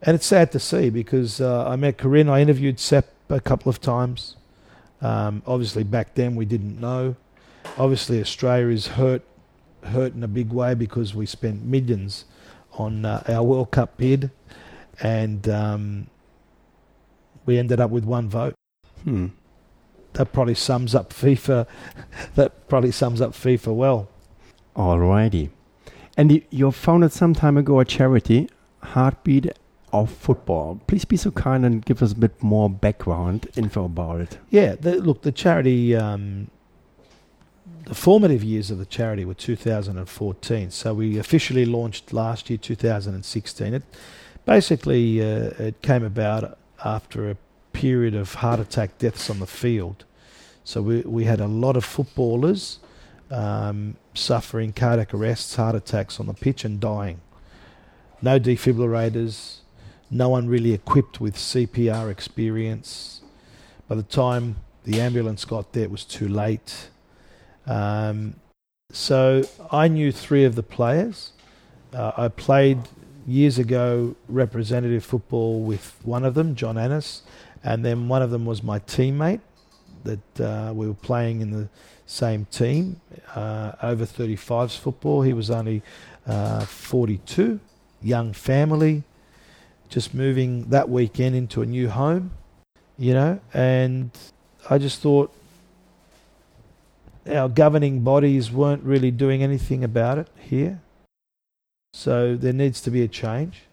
And 0.04 0.14
it's 0.16 0.28
sad 0.28 0.52
to 0.52 0.60
see 0.60 0.92
because 0.92 1.42
uh, 1.42 1.68
I 1.68 1.76
met 1.78 1.98
Corinne. 1.98 2.30
I 2.30 2.42
interviewed 2.42 2.80
Sepp 2.80 3.08
a 3.30 3.40
couple 3.40 3.72
of 3.72 3.82
times. 3.82 4.36
Um, 5.02 5.42
obviously, 5.48 5.84
back 5.84 6.14
then 6.14 6.36
we 6.36 6.46
didn't 6.46 6.80
know. 6.80 7.16
Obviously, 7.78 8.22
Australia 8.22 8.68
is 8.68 8.86
hurt 8.88 9.24
hurt 9.84 10.14
in 10.14 10.24
a 10.24 10.28
big 10.28 10.52
way 10.52 10.76
because 10.76 11.16
we 11.16 11.26
spent 11.26 11.64
millions 11.64 12.26
on 12.78 13.06
uh, 13.06 13.24
our 13.28 13.44
World 13.44 13.72
Cup 13.72 13.98
bid, 13.98 14.32
and 15.02 15.48
um, 15.50 16.08
we 17.46 17.58
ended 17.58 17.80
up 17.80 17.92
with 17.92 18.06
one 18.06 18.30
vote. 18.30 18.56
Hmm. 19.04 19.28
That 20.14 20.32
probably 20.32 20.56
sums 20.56 20.96
up 20.96 21.12
FIFA. 21.12 21.68
that 22.36 22.68
probably 22.68 22.92
sums 22.92 23.22
up 23.22 23.32
FIFA 23.32 23.76
well. 23.76 24.10
Alrighty. 24.76 25.50
And 26.18 26.42
you, 26.50 26.72
founded 26.72 27.12
some 27.12 27.34
time 27.34 27.58
ago 27.58 27.80
a 27.80 27.86
charity, 27.86 28.50
Heartbeat 28.82 29.52
of 29.92 30.10
Football. 30.10 30.80
Please 30.88 31.06
be 31.06 31.18
so 31.18 31.32
kind 31.32 31.66
and 31.66 31.84
give 31.84 32.02
us 32.02 32.14
a 32.14 32.16
bit 32.16 32.42
more 32.42 32.70
background 32.70 33.48
info 33.56 33.86
about 33.86 34.22
it. 34.22 34.38
Yeah, 34.50 34.76
the, 34.76 34.96
look, 34.96 35.24
the 35.24 35.32
charity, 35.32 35.96
um, 35.96 36.50
the 37.86 37.96
formative 37.96 38.44
years 38.44 38.72
of 38.72 38.78
the 38.78 38.86
charity 38.86 39.26
were 39.26 39.34
2014. 39.34 40.72
So 40.72 40.94
we 40.94 41.18
officially 41.18 41.66
launched 41.66 42.14
last 42.14 42.50
year, 42.50 42.58
2016. 42.58 43.74
It 43.74 43.84
basically 44.46 45.22
uh, 45.22 45.52
it 45.60 45.82
came 45.82 46.04
about 46.04 46.58
after 46.84 47.30
a 47.30 47.38
period 47.74 48.16
of 48.16 48.36
heart 48.36 48.60
attack 48.60 48.98
deaths 48.98 49.30
on 49.30 49.40
the 49.40 49.48
field. 49.48 50.06
So 50.64 50.82
we 50.82 51.02
we 51.02 51.26
had 51.26 51.40
a 51.40 51.48
lot 51.48 51.78
of 51.78 51.86
footballers 51.86 52.80
um, 53.32 53.96
suffering 54.14 54.74
cardiac 54.74 55.14
arrests, 55.14 55.56
heart 55.56 55.76
attacks 55.76 56.20
on 56.20 56.28
the 56.28 56.34
pitch, 56.34 56.64
and 56.66 56.80
dying. 56.80 57.22
No 58.22 58.40
defibrillators, 58.40 59.58
no 60.10 60.30
one 60.30 60.48
really 60.48 60.74
equipped 60.74 61.20
with 61.20 61.36
CPR 61.36 62.10
experience. 62.10 63.22
By 63.88 63.96
the 63.96 64.04
time 64.04 64.58
the 64.84 65.02
ambulance 65.02 65.46
got 65.46 65.74
there, 65.74 65.84
it 65.84 65.92
was 65.92 66.06
too 66.06 66.28
late. 66.28 66.90
Um, 67.68 68.36
so 68.92 69.44
I 69.72 69.88
knew 69.88 70.12
three 70.12 70.44
of 70.44 70.56
the 70.56 70.64
players. 70.64 71.32
Uh, 71.94 72.12
I 72.18 72.28
played 72.28 72.80
years 73.28 73.58
ago 73.58 74.16
representative 74.28 75.04
football 75.04 75.62
with 75.62 75.96
one 76.04 76.24
of 76.24 76.36
them, 76.36 76.56
John 76.56 76.78
Annis, 76.78 77.24
and 77.64 77.84
then 77.84 78.08
one 78.08 78.22
of 78.22 78.32
them 78.32 78.46
was 78.46 78.62
my 78.62 78.80
teammate 78.80 79.42
that 80.04 80.40
uh, 80.40 80.72
we 80.74 80.88
were 80.88 80.94
playing 80.94 81.42
in 81.42 81.50
the 81.50 81.68
same 82.06 82.46
team, 82.46 83.02
uh, 83.34 83.74
over 83.82 84.06
35s 84.06 84.78
football. 84.78 85.24
He 85.24 85.34
was 85.34 85.50
only 85.50 85.82
uh, 86.28 86.66
42, 86.66 87.60
young 88.02 88.34
family, 88.34 89.04
just 89.90 90.14
moving 90.14 90.66
that 90.70 90.90
weekend 90.90 91.36
into 91.36 91.62
a 91.62 91.66
new 91.66 91.90
home, 91.90 92.32
you 92.98 93.14
know, 93.14 93.40
and 93.54 94.12
I 94.70 94.78
just 94.78 95.02
thought 95.02 95.34
our 97.30 97.50
governing 97.50 98.02
bodies 98.02 98.52
weren't 98.52 98.84
really 98.84 99.12
doing 99.12 99.42
anything 99.44 99.84
about 99.84 100.18
it 100.18 100.28
here. 100.38 100.82
So 101.94 102.36
there 102.36 102.54
needs 102.54 102.82
to 102.82 102.92
be 102.92 103.02
a 103.02 103.08
change. 103.08 103.64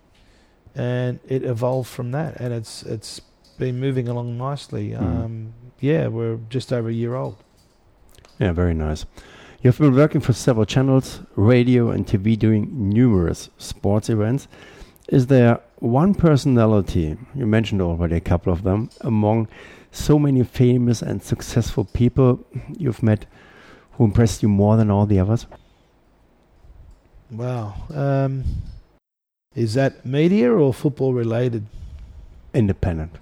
And 0.74 1.20
it 1.28 1.42
evolved 1.42 1.88
from 1.88 2.12
that. 2.12 2.40
And 2.40 2.54
it's 2.54 2.82
it's 2.82 3.20
been 3.58 3.78
moving 3.78 4.08
along 4.08 4.38
nicely. 4.38 4.90
Mm. 4.90 5.00
Um, 5.00 5.54
yeah, 5.80 6.06
we're 6.06 6.38
just 6.48 6.72
over 6.72 6.88
a 6.88 6.92
year 6.92 7.14
old. 7.14 7.36
Yeah, 8.38 8.52
very 8.52 8.74
nice. 8.74 9.04
You've 9.60 9.78
been 9.78 9.94
working 9.94 10.20
for 10.20 10.32
several 10.32 10.66
channels, 10.66 11.20
radio 11.36 11.90
and 11.90 12.06
TV, 12.06 12.36
doing 12.36 12.68
numerous 12.88 13.50
sports 13.58 14.08
events. 14.08 14.48
Is 15.08 15.26
there 15.26 15.60
one 15.76 16.14
personality, 16.14 17.16
you 17.34 17.46
mentioned 17.46 17.82
already 17.82 18.16
a 18.16 18.20
couple 18.20 18.52
of 18.52 18.62
them, 18.62 18.90
among 19.02 19.48
so 19.92 20.18
many 20.18 20.42
famous 20.42 21.02
and 21.02 21.22
successful 21.22 21.84
people 21.84 22.44
you've 22.78 23.02
met 23.02 23.26
who 23.92 24.04
impressed 24.04 24.42
you 24.42 24.48
more 24.48 24.76
than 24.76 24.90
all 24.90 25.06
the 25.06 25.20
others? 25.20 25.46
Wow. 27.30 27.74
Um, 27.94 28.44
Is 29.54 29.74
that 29.74 30.04
media 30.04 30.50
or 30.50 30.72
football 30.72 31.12
related? 31.12 31.66
Independent, 32.54 33.12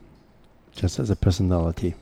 just 0.73 0.99
as 0.99 1.11
a 1.11 1.17
personality. 1.17 1.95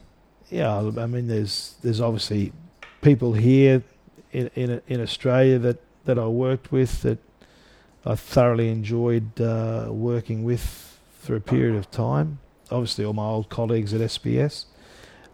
Yeah, 0.51 0.77
I 0.79 1.07
mean, 1.07 1.29
there's 1.29 1.75
there's 1.83 2.01
obviously 2.01 2.53
people 3.01 3.33
here 3.33 3.83
in 4.33 4.51
in, 4.55 4.81
in 4.87 5.01
Australia 5.01 5.59
that, 5.59 5.79
that 6.05 6.19
I 6.19 6.27
worked 6.27 6.73
with 6.73 7.03
that 7.03 7.19
I 8.05 8.15
thoroughly 8.15 8.71
enjoyed 8.71 9.41
uh, 9.41 9.89
working 9.91 10.45
with 10.45 10.99
for 11.21 11.37
a 11.37 11.41
period 11.41 11.77
of 11.77 11.91
time. 11.91 12.39
Obviously, 12.71 13.05
all 13.05 13.13
my 13.13 13.25
old 13.25 13.49
colleagues 13.49 13.95
at 13.95 14.01
SBS. 14.01 14.67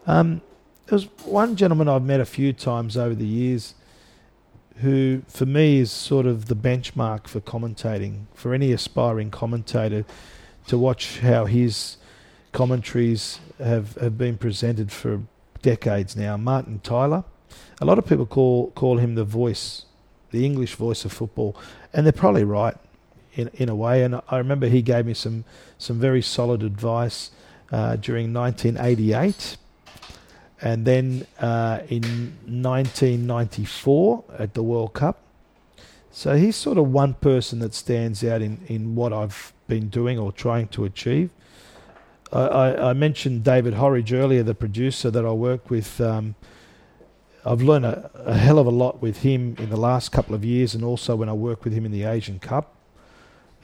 Um, 0.06 0.40
there 0.86 0.96
was 0.96 1.04
one 1.24 1.56
gentleman 1.56 1.88
I've 1.88 2.04
met 2.04 2.20
a 2.20 2.26
few 2.26 2.52
times 2.52 2.96
over 2.96 3.14
the 3.14 3.26
years 3.26 3.74
who, 4.76 5.22
for 5.28 5.46
me, 5.46 5.78
is 5.78 5.90
sort 5.90 6.26
of 6.26 6.46
the 6.46 6.56
benchmark 6.56 7.26
for 7.26 7.40
commentating 7.40 8.26
for 8.34 8.52
any 8.52 8.72
aspiring 8.72 9.30
commentator 9.30 10.04
to 10.66 10.76
watch 10.76 11.20
how 11.20 11.46
his 11.46 11.96
commentaries 12.52 13.40
have, 13.58 13.94
have 13.96 14.18
been 14.18 14.36
presented 14.36 14.90
for 14.92 15.22
decades 15.62 16.16
now. 16.16 16.36
Martin 16.36 16.80
Tyler. 16.80 17.24
A 17.80 17.84
lot 17.84 17.98
of 17.98 18.06
people 18.06 18.26
call 18.26 18.70
call 18.72 18.98
him 18.98 19.14
the 19.14 19.24
voice, 19.24 19.86
the 20.30 20.44
English 20.44 20.74
voice 20.74 21.04
of 21.04 21.12
football, 21.12 21.56
and 21.92 22.06
they're 22.06 22.12
probably 22.12 22.44
right 22.44 22.76
in 23.34 23.48
in 23.54 23.68
a 23.68 23.74
way. 23.74 24.02
And 24.02 24.20
I 24.28 24.38
remember 24.38 24.66
he 24.66 24.82
gave 24.82 25.06
me 25.06 25.14
some 25.14 25.44
some 25.78 25.98
very 25.98 26.22
solid 26.22 26.62
advice 26.62 27.30
uh, 27.72 27.96
during 27.96 28.32
1988 28.32 29.56
and 30.64 30.86
then 30.86 31.26
uh, 31.40 31.80
in 31.88 32.02
1994 32.46 34.24
at 34.38 34.54
the 34.54 34.62
World 34.62 34.94
Cup. 34.94 35.20
So 36.10 36.36
he's 36.36 36.56
sort 36.56 36.78
of 36.78 36.90
one 36.92 37.14
person 37.14 37.58
that 37.58 37.74
stands 37.74 38.24
out 38.24 38.40
in, 38.40 38.60
in 38.66 38.94
what 38.94 39.12
I've 39.12 39.52
been 39.66 39.88
doing 39.88 40.18
or 40.18 40.32
trying 40.32 40.68
to 40.68 40.84
achieve. 40.84 41.30
I, 42.32 42.40
I, 42.40 42.90
I 42.90 42.92
mentioned 42.92 43.44
David 43.44 43.74
Horridge 43.74 44.12
earlier, 44.12 44.42
the 44.42 44.54
producer 44.54 45.10
that 45.10 45.26
I 45.26 45.32
work 45.32 45.70
with. 45.70 46.00
Um, 46.00 46.34
I've 47.44 47.60
learned 47.60 47.84
a, 47.84 48.10
a, 48.14 48.34
hell 48.34 48.58
of 48.58 48.66
a 48.66 48.70
lot 48.70 49.02
with 49.02 49.18
him 49.18 49.56
in 49.58 49.68
the 49.68 49.76
last 49.76 50.12
couple 50.12 50.34
of 50.34 50.44
years, 50.44 50.74
and 50.74 50.82
also 50.82 51.14
when 51.14 51.28
I 51.28 51.34
work 51.34 51.64
with 51.64 51.74
him 51.74 51.84
in 51.84 51.92
the 51.92 52.04
Asian 52.04 52.38
Cup. 52.38 52.73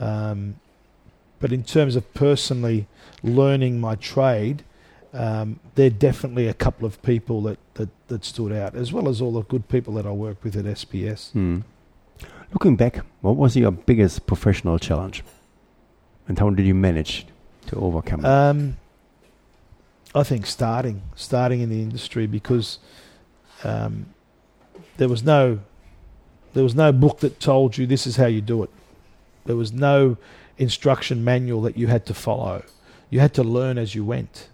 Um, 0.00 0.56
but 1.38 1.52
in 1.52 1.62
terms 1.62 1.94
of 1.94 2.12
personally 2.14 2.88
learning 3.22 3.80
my 3.80 3.94
trade, 3.94 4.64
um, 5.12 5.60
they're 5.74 5.90
definitely 5.90 6.48
a 6.48 6.54
couple 6.54 6.86
of 6.86 7.00
people 7.02 7.42
that, 7.42 7.58
that, 7.74 7.88
that 8.08 8.24
stood 8.24 8.52
out, 8.52 8.74
as 8.74 8.92
well 8.92 9.08
as 9.08 9.20
all 9.20 9.32
the 9.32 9.42
good 9.42 9.68
people 9.68 9.94
that 9.94 10.06
I 10.06 10.10
work 10.10 10.42
with 10.42 10.56
at 10.56 10.64
SBS. 10.64 11.32
Hmm. 11.32 11.60
Looking 12.52 12.76
back, 12.76 13.00
what 13.20 13.36
was 13.36 13.56
your 13.56 13.70
biggest 13.70 14.26
professional 14.26 14.78
challenge, 14.78 15.22
and 16.26 16.38
how 16.38 16.50
did 16.50 16.66
you 16.66 16.74
manage 16.74 17.26
to 17.66 17.76
overcome 17.76 18.20
it? 18.20 18.26
Um, 18.26 18.76
I 20.14 20.24
think 20.24 20.46
starting 20.46 21.02
starting 21.14 21.60
in 21.60 21.70
the 21.70 21.80
industry 21.80 22.26
because 22.26 22.80
um, 23.62 24.06
there 24.96 25.08
was 25.08 25.22
no 25.22 25.60
there 26.52 26.64
was 26.64 26.74
no 26.74 26.90
book 26.90 27.20
that 27.20 27.38
told 27.38 27.78
you 27.78 27.86
this 27.86 28.06
is 28.06 28.16
how 28.16 28.26
you 28.26 28.40
do 28.40 28.64
it. 28.64 28.70
There 29.44 29.56
was 29.56 29.72
no 29.72 30.16
instruction 30.58 31.24
manual 31.24 31.62
that 31.62 31.76
you 31.76 31.86
had 31.86 32.06
to 32.06 32.14
follow. 32.14 32.62
You 33.08 33.20
had 33.20 33.34
to 33.34 33.42
learn 33.42 33.78
as 33.78 33.94
you 33.94 34.04
went. 34.04 34.48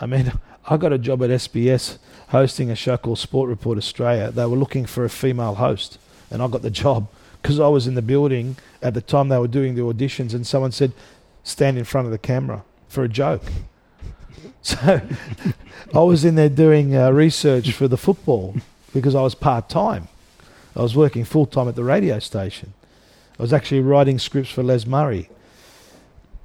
I 0.00 0.06
mean, 0.06 0.32
I 0.66 0.76
got 0.76 0.92
a 0.92 0.98
job 0.98 1.22
at 1.22 1.30
SBS 1.30 1.98
hosting 2.28 2.70
a 2.70 2.76
show 2.76 2.96
called 2.96 3.18
Sport 3.18 3.48
Report 3.48 3.76
Australia. 3.76 4.30
They 4.30 4.46
were 4.46 4.56
looking 4.56 4.86
for 4.86 5.04
a 5.04 5.10
female 5.10 5.56
host, 5.56 5.98
and 6.30 6.42
I 6.42 6.48
got 6.48 6.62
the 6.62 6.70
job 6.70 7.08
because 7.42 7.58
I 7.58 7.68
was 7.68 7.86
in 7.86 7.94
the 7.94 8.02
building 8.02 8.56
at 8.82 8.94
the 8.94 9.00
time 9.00 9.28
they 9.28 9.38
were 9.38 9.48
doing 9.48 9.74
the 9.74 9.82
auditions, 9.82 10.32
and 10.34 10.46
someone 10.46 10.72
said, 10.72 10.92
"Stand 11.42 11.78
in 11.78 11.84
front 11.84 12.06
of 12.06 12.12
the 12.12 12.18
camera 12.18 12.62
for 12.88 13.04
a 13.04 13.08
joke." 13.08 13.42
So 14.62 15.00
I 15.94 16.00
was 16.00 16.22
in 16.22 16.34
there 16.34 16.50
doing 16.50 16.94
uh, 16.94 17.10
research 17.10 17.72
for 17.72 17.88
the 17.88 17.96
football 17.96 18.56
because 18.92 19.14
I 19.14 19.22
was 19.22 19.34
part 19.34 19.70
time. 19.70 20.08
I 20.76 20.82
was 20.82 20.94
working 20.94 21.24
full 21.24 21.46
time 21.46 21.66
at 21.66 21.76
the 21.76 21.84
radio 21.84 22.18
station. 22.18 22.74
I 23.40 23.42
was 23.42 23.54
actually 23.54 23.80
writing 23.80 24.18
scripts 24.18 24.50
for 24.50 24.62
Les 24.62 24.84
Murray. 24.84 25.30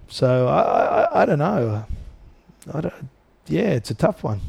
So 0.07 0.47
I, 0.47 0.61
I, 0.61 1.23
I 1.23 1.25
don't 1.25 1.39
know. 1.39 1.85
I 2.73 2.79
don't, 2.79 2.93
yeah, 3.47 3.71
it's 3.71 3.91
a 3.91 3.93
tough 3.93 4.23
one. 4.23 4.39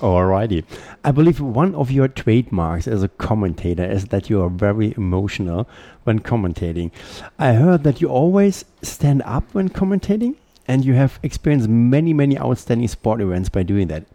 Alrighty. 0.00 0.64
I 1.04 1.10
believe 1.10 1.42
one 1.42 1.74
of 1.74 1.90
your 1.90 2.08
trademarks 2.08 2.88
as 2.88 3.02
a 3.02 3.08
commentator 3.08 3.84
is 3.84 4.06
that 4.06 4.30
you 4.30 4.40
are 4.42 4.48
very 4.48 4.94
emotional 4.96 5.68
when 6.04 6.20
commentating. 6.20 6.90
I 7.38 7.52
heard 7.52 7.84
that 7.84 8.00
you 8.00 8.08
always 8.08 8.64
stand 8.80 9.20
up 9.26 9.44
when 9.52 9.68
commentating, 9.68 10.36
and 10.66 10.86
you 10.86 10.94
have 10.94 11.20
experienced 11.22 11.68
many, 11.68 12.14
many 12.14 12.38
outstanding 12.38 12.88
sport 12.88 13.20
events 13.20 13.50
by 13.50 13.62
doing 13.62 13.88
that. 13.88 14.06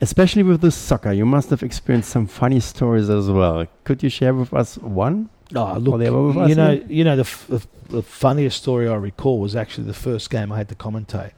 Especially 0.00 0.42
with 0.42 0.60
the 0.60 0.72
soccer, 0.72 1.12
you 1.12 1.24
must 1.24 1.50
have 1.50 1.62
experienced 1.62 2.10
some 2.10 2.26
funny 2.26 2.58
stories 2.58 3.08
as 3.08 3.30
well. 3.30 3.68
Could 3.84 4.02
you 4.02 4.08
share 4.08 4.34
with 4.34 4.52
us 4.52 4.76
one? 4.78 5.30
Oh, 5.54 5.74
look, 5.78 6.00
you 6.48 6.54
know, 6.54 6.70
you 6.88 7.04
know, 7.04 7.16
the, 7.16 7.22
f- 7.22 7.46
the, 7.48 7.66
the 7.88 8.02
funniest 8.02 8.62
story 8.62 8.88
I 8.88 8.94
recall 8.94 9.38
was 9.40 9.54
actually 9.54 9.86
the 9.86 9.94
first 9.94 10.30
game 10.30 10.50
I 10.52 10.56
had 10.56 10.68
to 10.68 10.74
commentate. 10.74 11.32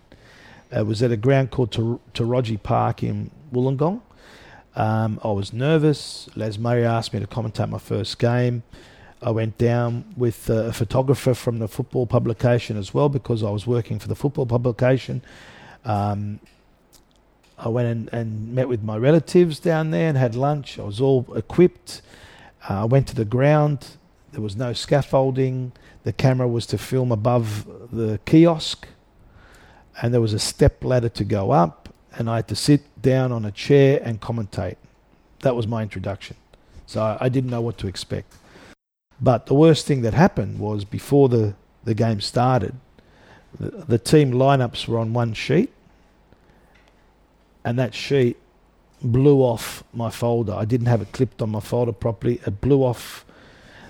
It 0.71 0.87
was 0.87 1.03
at 1.03 1.11
a 1.11 1.17
ground 1.17 1.51
called 1.51 1.71
Taraji 1.71 2.63
Park 2.63 3.03
in 3.03 3.31
Wollongong. 3.53 4.01
Um, 4.75 5.21
I 5.25 5.29
was 5.29 5.53
nervous. 5.53 6.29
Les 6.37 6.59
Murray 6.59 6.85
asked 6.85 7.15
me 7.15 7.21
to 7.21 7.27
commentate 7.27 7.71
my 7.71 7.79
first 7.79 8.19
game. 8.19 8.63
I 9.23 9.31
went 9.31 9.57
down 9.57 10.13
with 10.17 10.51
a 10.51 10.73
photographer 10.73 11.33
from 11.33 11.59
the 11.59 11.69
football 11.69 12.07
publication 12.07 12.77
as 12.77 12.93
well 12.93 13.09
because 13.09 13.43
I 13.43 13.51
was 13.51 13.67
working 13.67 13.99
for 13.99 14.09
the 14.09 14.15
football 14.15 14.45
publication. 14.45 15.23
Um, 15.85 16.41
I 17.59 17.69
went 17.69 17.89
and, 17.89 18.11
and, 18.13 18.55
met 18.55 18.69
with 18.69 18.83
my 18.83 18.99
relatives 18.99 19.59
down 19.59 19.91
there 19.91 20.09
and 20.09 20.19
had 20.19 20.35
lunch. 20.35 20.79
I 20.79 20.83
was 20.83 21.01
all 21.01 21.27
equipped. 21.35 22.03
Uh, 22.69 22.83
I 22.83 22.85
went 22.85 23.07
to 23.09 23.15
the 23.15 23.25
ground. 23.25 23.97
There 24.33 24.43
was 24.43 24.57
no 24.57 24.73
scaffolding. 24.73 25.73
The 26.05 26.13
camera 26.13 26.49
was 26.49 26.67
to 26.67 26.79
film 26.79 27.13
above 27.13 27.67
the 27.93 28.21
kiosk 28.27 28.87
and 30.01 30.13
there 30.13 30.21
was 30.21 30.33
a 30.33 30.39
step 30.39 30.85
ladder 30.85 31.09
to 31.09 31.25
go 31.25 31.51
up, 31.51 31.89
and 32.15 32.29
I 32.29 32.37
had 32.37 32.49
to 32.49 32.57
sit 32.57 32.83
down 33.01 33.33
on 33.33 33.45
a 33.45 33.51
chair 33.51 34.01
and 34.03 34.21
commentate. 34.21 34.77
That 35.41 35.57
was 35.57 35.67
my 35.67 35.83
introduction. 35.83 36.37
So 36.87 37.01
I, 37.01 37.17
I 37.21 37.29
didn't 37.29 37.51
know 37.51 37.61
what 37.61 37.79
to 37.79 37.87
expect. 37.87 38.35
But 39.21 39.47
the 39.47 39.55
worst 39.55 39.87
thing 39.87 40.03
that 40.03 40.13
happened 40.13 40.59
was 40.59 40.85
before 40.85 41.29
the, 41.29 41.55
the 41.85 41.95
game 41.95 42.21
started, 42.21 42.75
the, 43.59 43.71
the 43.71 43.99
team 43.99 44.33
lineups 44.33 44.87
were 44.87 44.99
on 44.99 45.15
one 45.15 45.33
sheet, 45.33 45.73
and 47.65 47.79
that 47.79 47.95
sheet 47.95 48.37
blew 49.03 49.41
off 49.41 49.85
my 49.93 50.11
folder. 50.11 50.55
I 50.55 50.65
didn't 50.65 50.87
have 50.87 51.03
it 51.03 51.13
clipped 51.13 51.43
on 51.43 51.51
my 51.51 51.61
folder 51.61 51.93
properly. 51.93 52.41
It 52.47 52.61
blew 52.61 52.83
off 52.83 53.25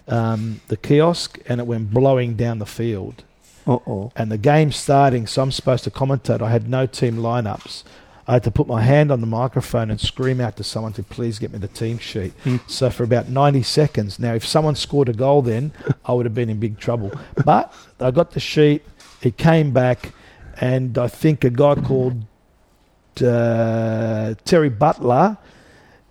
um, 0.09 0.61
the 0.69 0.77
kiosk 0.77 1.39
and 1.47 1.61
it 1.61 1.67
went 1.67 1.93
blowing 1.93 2.35
down 2.35 2.59
the 2.59 2.67
field. 2.67 3.25
Uh-oh. 3.67 4.13
And 4.15 4.31
the 4.31 4.39
game 4.39 4.71
starting, 4.71 5.27
so 5.27 5.43
I'm 5.43 5.51
supposed 5.51 5.85
to 5.85 5.91
commentate. 5.91 6.41
I 6.41 6.51
had 6.51 6.69
no 6.69 6.87
team 6.87 7.17
lineups. 7.17 7.83
I 8.29 8.35
had 8.35 8.45
to 8.45 8.51
put 8.51 8.67
my 8.67 8.83
hand 8.83 9.13
on 9.13 9.21
the 9.21 9.27
microphone 9.27 9.91
and 9.91 10.01
scream 10.01 10.41
out 10.41 10.57
to 10.57 10.65
someone 10.65 10.93
to 10.95 11.03
please 11.03 11.39
get 11.39 11.53
me 11.53 11.59
the 11.59 11.69
team 11.69 11.99
sheet. 11.99 12.33
Hmm. 12.43 12.57
so 12.67 12.91
for 12.91 13.05
about 13.05 13.29
90 13.29 13.63
seconds, 13.63 14.19
now 14.19 14.35
if 14.35 14.45
someone 14.45 14.75
scored 14.75 15.09
a 15.09 15.13
goal 15.13 15.43
then, 15.43 15.73
I 16.05 16.13
would 16.13 16.27
have 16.27 16.35
been 16.35 16.51
in 16.51 16.59
big 16.59 16.79
trouble. 16.79 17.13
But 17.45 17.73
I 18.01 18.11
got 18.11 18.33
the 18.33 18.41
sheet, 18.41 18.83
it 19.23 19.37
came 19.37 19.73
back, 19.73 20.13
and 20.61 20.99
I 20.99 21.07
think 21.07 21.45
a 21.45 21.51
guy 21.51 21.77
called 21.77 22.23
Terry 23.17 24.69
Butler 24.69 25.39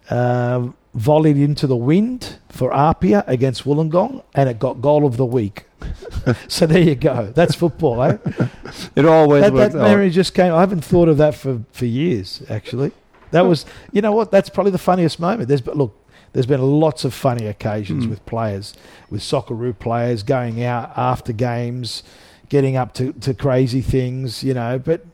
uh, 0.10 0.68
volleyed 0.94 1.38
into 1.38 1.68
the 1.68 1.76
wind 1.76 2.40
for 2.50 2.74
Apia 2.74 3.24
against 3.28 3.64
Wollongong, 3.66 4.24
and 4.34 4.50
it 4.50 4.60
got 4.60 4.82
goal 4.82 5.06
of 5.06 5.18
the 5.18 5.26
week. 5.26 5.66
so 6.48 6.66
there 6.66 6.82
you 6.82 6.96
go. 6.96 7.32
That's 7.36 7.56
football, 7.56 8.02
eh? 8.04 8.18
It 8.96 9.06
always 9.06 9.44
that, 9.44 9.54
works 9.54 9.74
that 9.74 9.82
memory 9.82 10.10
just 10.10 10.34
came. 10.34 10.54
I 10.54 10.60
haven't 10.60 10.84
thought 10.84 11.08
of 11.08 11.18
that 11.18 11.36
for, 11.36 11.62
for 11.72 11.86
years, 11.86 12.42
actually. 12.50 12.92
That 13.32 13.42
was, 13.42 13.66
you 13.92 14.02
know 14.02 14.12
what? 14.12 14.32
That's 14.32 14.50
probably 14.50 14.72
the 14.72 14.78
funniest 14.78 15.20
moment. 15.20 15.48
There's, 15.48 15.62
but 15.62 15.78
look, 15.78 15.94
there's 16.34 16.46
been 16.46 16.62
lots 16.62 17.06
of 17.06 17.14
funny 17.14 17.46
occasions 17.48 18.06
Mm. 18.06 18.10
with 18.10 18.26
players, 18.26 18.74
with 19.10 19.22
Socceroo 19.22 19.78
players 19.78 20.24
going 20.24 20.64
out 20.64 20.92
after 20.98 21.32
games, 21.34 22.04
getting 22.50 22.76
up 22.76 22.94
to, 22.96 23.14
to 23.14 23.34
crazy 23.34 23.82
things, 23.82 24.44
you 24.44 24.54
know. 24.54 24.80
But 24.80 25.06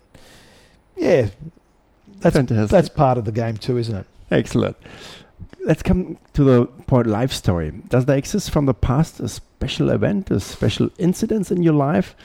yeah, 0.95 1.29
that's 2.21 2.35
Fantastic. 2.35 2.69
that's 2.69 2.89
part 2.89 3.17
of 3.17 3.25
the 3.25 3.31
game 3.31 3.57
too, 3.57 3.77
isn't 3.77 3.95
it? 3.95 4.05
Excellent. 4.29 4.77
Let's 5.65 5.83
come 5.83 6.17
to 6.33 6.43
the 6.43 6.65
point 6.87 7.07
life 7.07 7.31
story. 7.31 7.71
Does 7.89 8.05
there 8.05 8.17
exist 8.17 8.49
from 8.51 8.65
the 8.65 8.73
past 8.73 9.19
a 9.19 9.27
special 9.27 9.89
event, 9.89 10.31
a 10.31 10.39
special 10.39 10.89
incident 10.97 11.51
in 11.51 11.61
your 11.63 11.73
life, 11.73 12.15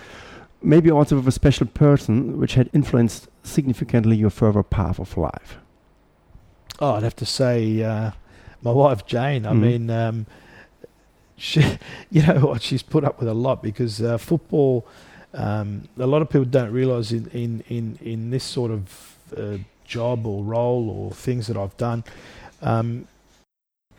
maybe 0.63 0.91
also 0.91 1.17
with 1.17 1.29
a 1.29 1.33
special 1.33 1.67
person 1.67 2.39
which 2.39 2.55
had 2.55 2.71
influenced 2.73 3.29
significantly 3.43 4.17
your 4.17 4.31
further 4.31 4.63
path 4.63 4.99
of 4.99 5.17
life? 5.17 5.59
Oh, 6.81 6.93
I'd 6.95 7.03
have 7.03 7.17
to 7.17 7.27
say 7.27 7.83
uh, 7.83 8.13
my 8.63 8.71
wife 8.71 9.07
Jane. 9.07 9.45
I 9.47 9.53
Mhm. 9.53 9.61
mean, 9.61 9.91
um, 9.91 10.27
she, 11.37 11.61
you 12.11 12.23
know 12.27 12.47
what, 12.47 12.63
she's 12.63 12.83
put 12.83 13.05
up 13.05 13.19
with 13.19 13.29
a 13.29 13.35
lot 13.35 13.63
because 13.63 14.01
uh, 14.03 14.19
football. 14.19 14.87
Um, 15.35 15.89
a 15.99 16.07
lot 16.07 16.23
of 16.23 16.31
people 16.31 16.47
don't 16.47 16.73
realise 16.73 17.13
in, 17.13 17.27
in, 17.29 17.63
in, 17.69 17.99
in 18.01 18.31
this 18.31 18.43
sort 18.45 18.71
of 18.71 19.17
uh, 19.37 19.59
job 19.87 20.27
or 20.27 20.43
role 20.45 20.91
or 20.91 21.11
things 21.13 21.47
that 21.47 21.57
I've 21.57 21.77
done, 21.77 22.05
um, 22.63 23.09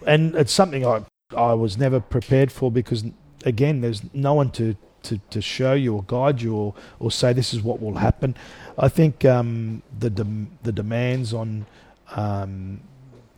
and 0.06 0.36
it's 0.36 0.54
something 0.54 0.86
I 0.86 1.04
I 1.36 1.54
was 1.54 1.78
never 1.78 2.00
prepared 2.00 2.52
for 2.52 2.72
because 2.72 3.04
again, 3.46 3.82
there's 3.82 4.02
no 4.14 4.34
one 4.34 4.52
to, 4.52 4.76
to, 5.04 5.20
to 5.30 5.42
show 5.42 5.74
you 5.74 5.96
or 5.96 6.04
guide 6.04 6.42
you 6.42 6.56
or, 6.56 6.74
or 7.00 7.12
say 7.12 7.34
this 7.34 7.54
is 7.54 7.62
what 7.62 7.82
will 7.82 7.96
happen. 7.96 8.36
I 8.78 8.90
think 8.90 9.26
um, 9.26 9.82
the 9.98 10.10
dem- 10.10 10.52
the 10.64 10.72
demands 10.72 11.34
on 11.34 11.66
um, 12.12 12.82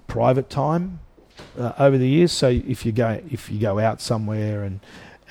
private 0.08 0.50
time 0.50 1.00
uh, 1.58 1.74
over 1.80 1.98
the 1.98 2.08
years. 2.08 2.32
So 2.32 2.50
if 2.50 2.86
you 2.86 2.92
go 2.92 3.22
if 3.30 3.50
you 3.50 3.60
go 3.60 3.80
out 3.80 4.02
somewhere 4.02 4.64
and 4.64 4.80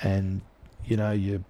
and 0.01 0.41
you 0.85 0.97
know 0.97 1.11
you 1.11 1.43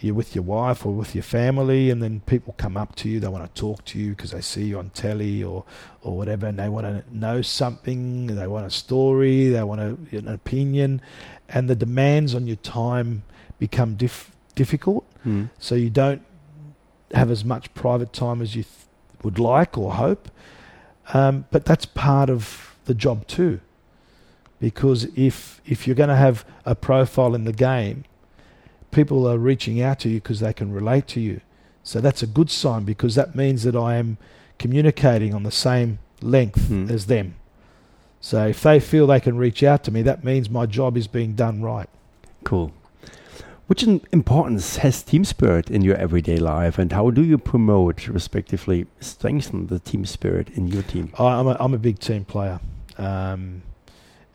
you're 0.00 0.14
with 0.14 0.34
your 0.34 0.44
wife 0.44 0.84
or 0.84 0.92
with 0.92 1.14
your 1.14 1.22
family, 1.22 1.90
and 1.90 2.02
then 2.02 2.20
people 2.20 2.54
come 2.58 2.76
up 2.76 2.94
to 2.96 3.08
you. 3.08 3.20
They 3.20 3.28
want 3.28 3.54
to 3.54 3.60
talk 3.60 3.84
to 3.86 3.98
you 3.98 4.10
because 4.10 4.32
they 4.32 4.40
see 4.40 4.64
you 4.64 4.78
on 4.78 4.90
telly 4.90 5.42
or 5.42 5.64
or 6.02 6.16
whatever, 6.16 6.46
and 6.46 6.58
they 6.58 6.68
want 6.68 6.86
to 6.86 7.16
know 7.16 7.42
something. 7.42 8.26
They 8.26 8.46
want 8.46 8.66
a 8.66 8.70
story. 8.70 9.48
They 9.48 9.62
want 9.62 9.80
a, 9.80 10.16
an 10.16 10.28
opinion, 10.28 11.00
and 11.48 11.70
the 11.70 11.76
demands 11.76 12.34
on 12.34 12.46
your 12.46 12.56
time 12.56 13.22
become 13.58 13.94
dif- 13.94 14.32
difficult. 14.54 15.06
Mm. 15.24 15.50
So 15.58 15.74
you 15.74 15.90
don't 15.90 16.22
have 17.12 17.30
as 17.30 17.44
much 17.44 17.72
private 17.74 18.12
time 18.12 18.42
as 18.42 18.56
you 18.56 18.64
th- 18.64 18.74
would 19.22 19.38
like 19.38 19.78
or 19.78 19.92
hope. 19.94 20.30
Um, 21.12 21.46
but 21.50 21.64
that's 21.64 21.86
part 21.86 22.30
of 22.30 22.76
the 22.86 22.94
job 22.94 23.26
too, 23.26 23.60
because 24.60 25.04
if 25.16 25.60
if 25.64 25.86
you're 25.86 25.96
going 25.96 26.08
to 26.08 26.16
have 26.16 26.44
a 26.66 26.74
profile 26.74 27.34
in 27.34 27.44
the 27.44 27.52
game 27.52 28.04
people 28.94 29.26
are 29.28 29.38
reaching 29.38 29.82
out 29.82 29.98
to 30.00 30.08
you 30.08 30.16
because 30.20 30.40
they 30.40 30.52
can 30.52 30.72
relate 30.72 31.06
to 31.08 31.20
you. 31.20 31.40
So 31.82 32.00
that's 32.00 32.22
a 32.22 32.26
good 32.26 32.50
sign 32.50 32.84
because 32.84 33.14
that 33.16 33.34
means 33.34 33.64
that 33.64 33.76
I 33.76 33.96
am 33.96 34.16
communicating 34.58 35.34
on 35.34 35.42
the 35.42 35.50
same 35.50 35.98
length 36.22 36.68
Hmm. 36.68 36.88
as 36.90 37.06
them. 37.06 37.34
So 38.20 38.46
if 38.46 38.62
they 38.62 38.80
feel 38.80 39.06
they 39.06 39.20
can 39.20 39.36
reach 39.36 39.62
out 39.62 39.84
to 39.84 39.90
me, 39.90 40.00
that 40.02 40.24
means 40.24 40.48
my 40.48 40.64
job 40.64 40.96
is 40.96 41.06
being 41.06 41.34
done 41.34 41.60
right. 41.60 41.88
Cool. 42.42 42.72
Which 43.66 43.82
importance 43.82 44.76
has 44.78 45.02
team 45.02 45.24
spirit 45.24 45.70
in 45.70 45.82
your 45.82 45.96
everyday 45.96 46.36
life, 46.36 46.78
and 46.78 46.92
how 46.92 47.10
do 47.10 47.22
you 47.22 47.38
promote, 47.38 48.08
respectively, 48.08 48.86
strengthen 49.00 49.66
the 49.68 49.78
team 49.78 50.04
spirit 50.04 50.48
in 50.50 50.68
your 50.68 50.82
team? 50.82 51.10
I, 51.18 51.24
I'm, 51.24 51.46
a, 51.46 51.56
I'm 51.58 51.72
a 51.74 51.78
big 51.78 51.98
team 51.98 52.24
player. 52.26 52.60
Um, 52.98 53.62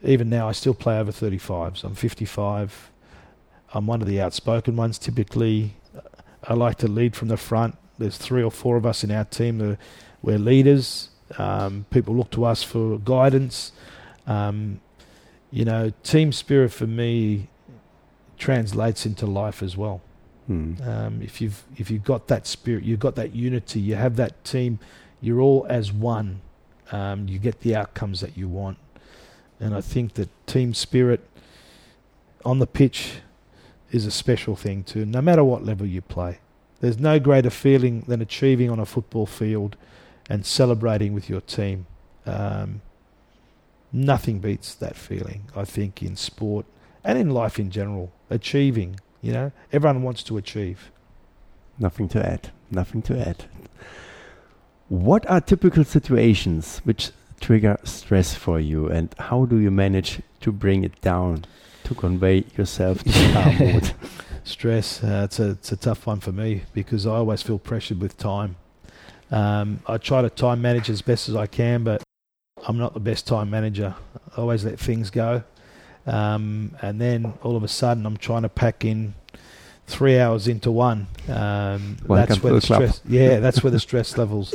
even 0.04 0.30
now, 0.30 0.50
I 0.50 0.51
still 0.54 0.74
play 0.74 1.00
over 1.00 1.12
35s. 1.12 1.84
I'm 1.84 1.94
55. 1.96 2.89
I'm 3.74 3.86
one 3.88 4.02
of 4.02 4.08
the 4.08 4.20
outspoken 4.22 4.76
ones 4.76 4.98
typically. 4.98 5.76
I 6.44 6.54
like 6.54 6.78
to 6.78 6.88
lead 6.88 7.16
from 7.16 7.28
the 7.28 7.38
front. 7.38 7.78
There's 7.98 8.18
three 8.18 8.44
or 8.44 8.52
four 8.52 8.78
of 8.78 8.86
us 8.86 9.04
in 9.04 9.12
our 9.12 9.26
team 9.26 9.58
that 9.60 9.78
we're 10.22 10.40
leaders. 10.40 11.10
Um, 11.38 11.86
people 11.90 12.16
look 12.16 12.32
to 12.32 12.46
us 12.46 12.64
for 12.64 12.98
guidance. 13.00 13.72
Um, 14.26 14.80
you 15.52 15.66
know, 15.66 15.92
team 16.04 16.32
spirit 16.32 16.72
for 16.72 16.88
me 16.88 17.48
translates 18.38 19.06
into 19.06 19.26
life 19.26 19.62
as 19.62 19.76
well. 19.76 20.02
Hmm. 20.48 20.76
Um, 20.84 21.22
if 21.22 21.42
you've 21.42 21.64
if 21.78 21.92
you've 21.92 22.04
got 22.04 22.28
that 22.28 22.48
spirit, 22.48 22.84
you've 22.84 23.00
got 23.00 23.16
that 23.16 23.36
unity, 23.36 23.80
you 23.80 23.96
have 23.96 24.16
that 24.16 24.44
team, 24.44 24.80
you're 25.22 25.42
all 25.42 25.66
as 25.70 25.92
one. 25.92 26.42
Um, 26.92 27.28
you 27.28 27.38
get 27.38 27.60
the 27.60 27.76
outcomes 27.76 28.20
that 28.22 28.36
you 28.36 28.48
want, 28.48 28.80
and 29.60 29.76
I 29.76 29.82
think 29.82 30.16
that 30.16 30.30
team 30.48 30.74
spirit 30.74 31.22
on 32.44 32.58
the 32.58 32.66
pitch 32.66 33.22
is 33.91 34.05
a 34.05 34.12
special 34.12 34.55
thing 34.55 34.84
too. 34.84 35.05
No 35.05 35.22
matter 35.22 35.43
what 35.43 35.65
level 35.65 35.86
you 35.86 36.01
play, 36.01 36.39
there's 36.81 37.00
no 37.00 37.19
greater 37.19 37.50
feeling 37.50 38.01
than 38.08 38.22
achieving 38.22 38.69
on 38.69 38.79
a 38.79 38.86
football 38.86 39.25
field 39.25 39.75
and 40.29 40.46
celebrating 40.46 41.13
with 41.13 41.29
your 41.29 41.41
team. 41.41 41.88
Um, 42.25 42.82
nothing 43.91 44.39
beats 44.39 44.75
that 44.75 44.95
feeling. 44.95 45.49
I 45.56 45.65
think 45.65 46.04
in 46.04 46.15
sport 46.15 46.65
and 47.04 47.17
in 47.17 47.32
life 47.32 47.60
in 47.60 47.71
general, 47.71 48.12
achieving. 48.30 48.99
You 49.21 49.34
know, 49.34 49.52
everyone 49.73 50.04
wants 50.04 50.23
to 50.23 50.38
achieve. 50.38 50.91
Nothing 51.78 52.08
to 52.10 52.25
add. 52.25 52.52
Nothing 52.71 53.02
to 53.04 53.28
add. 53.28 53.45
What 54.88 55.30
are 55.30 55.41
typical 55.41 55.84
situations 55.84 56.80
which 56.84 57.12
trigger 57.39 57.78
stress 57.84 58.36
for 58.36 58.60
you, 58.60 58.88
and 58.88 59.13
how 59.17 59.45
do 59.45 59.58
you 59.58 59.71
manage 59.71 60.21
to 60.41 60.52
bring 60.52 60.84
it 60.84 60.99
down 61.02 61.45
to 61.89 61.95
convey 61.95 62.45
yourself 62.56 63.04
to 63.04 63.34
calm 63.34 63.58
mood? 63.58 63.91
Stress. 64.43 65.04
Uh, 65.04 65.23
it's 65.25 65.39
a 65.39 65.49
it's 65.52 65.71
a 65.71 65.75
tough 65.75 66.08
one 66.08 66.19
for 66.19 66.32
me 66.32 66.63
because 66.73 67.06
I 67.06 67.12
always 67.12 67.41
feel 67.41 67.60
pressured 67.60 67.99
with 67.99 68.17
time. 68.17 68.56
Um, 69.32 69.82
I 69.86 69.97
try 69.97 70.21
to 70.21 70.30
time 70.30 70.62
manage 70.62 70.89
as 70.89 71.02
best 71.02 71.30
as 71.30 71.36
I 71.36 71.45
can, 71.47 71.84
but 71.84 72.02
I'm 72.65 72.78
not 72.78 72.93
the 72.93 72.99
best 72.99 73.28
time 73.28 73.49
manager. 73.49 73.95
I 74.36 74.41
always 74.41 74.63
let 74.63 74.80
things 74.80 75.10
go, 75.10 75.43
um, 76.06 76.75
and 76.82 77.02
then 77.02 77.34
all 77.43 77.56
of 77.56 77.63
a 77.63 77.67
sudden 77.67 78.06
I'm 78.06 78.17
trying 78.17 78.43
to 78.43 78.49
pack 78.49 78.86
in 78.86 79.13
three 79.88 80.19
hours 80.19 80.47
into 80.47 80.71
one. 80.71 81.08
Um, 81.28 81.97
that's 82.08 82.41
where 82.41 82.54
the 82.54 82.60
the 82.60 82.62
stress. 82.62 83.02
Yeah, 83.08 83.39
that's 83.45 83.63
where 83.63 83.71
the 83.71 83.80
stress 83.80 84.17
levels. 84.17 84.54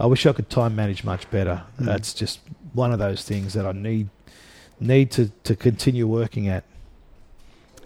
I 0.00 0.06
wish 0.06 0.26
I 0.26 0.32
could 0.32 0.48
time 0.48 0.76
manage 0.76 1.02
much 1.02 1.28
better. 1.30 1.62
Mm. 1.80 1.86
That's 1.86 2.14
just 2.14 2.40
one 2.72 2.92
of 2.92 3.00
those 3.00 3.24
things 3.24 3.54
that 3.54 3.66
I 3.66 3.72
need 3.72 4.10
need 4.80 5.10
to, 5.12 5.30
to 5.44 5.56
continue 5.56 6.06
working 6.06 6.48
at. 6.48 6.64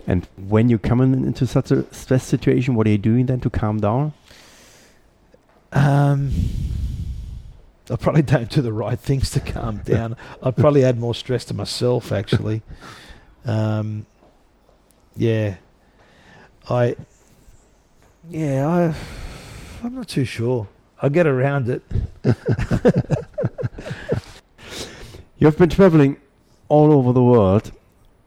And 0.07 0.27
when 0.37 0.69
you 0.69 0.79
come 0.79 1.01
in 1.01 1.15
into 1.15 1.47
such 1.47 1.71
a 1.71 1.93
stress 1.95 2.25
situation, 2.25 2.75
what 2.75 2.87
are 2.87 2.91
you 2.91 2.99
doing 2.99 3.27
then 3.27 3.41
to 3.41 3.51
calm 3.51 3.79
down? 3.81 4.13
Um, 5.73 6.33
I 7.91 7.97
probably 7.97 8.23
don't 8.23 8.51
do 8.51 8.63
the 8.63 8.73
right 8.73 8.99
things 8.99 9.31
to 9.31 9.41
calm 9.41 9.79
down. 9.85 10.17
I 10.43 10.51
probably 10.51 10.85
add 10.85 10.99
more 10.99 11.15
stress 11.15 11.45
to 11.47 11.55
myself, 11.55 12.11
actually. 12.11 12.63
Um, 13.45 14.07
yeah, 15.17 15.57
I, 16.69 16.97
yeah, 18.29 18.67
I, 18.67 18.95
I'm 19.85 19.95
not 19.95 20.09
too 20.09 20.25
sure. 20.25 20.69
I 21.01 21.09
get 21.09 21.27
around 21.27 21.69
it. 21.69 21.83
You've 25.39 25.59
been 25.59 25.71
traveling 25.71 26.19
all 26.69 26.93
over 26.93 27.13
the 27.13 27.23
world. 27.23 27.73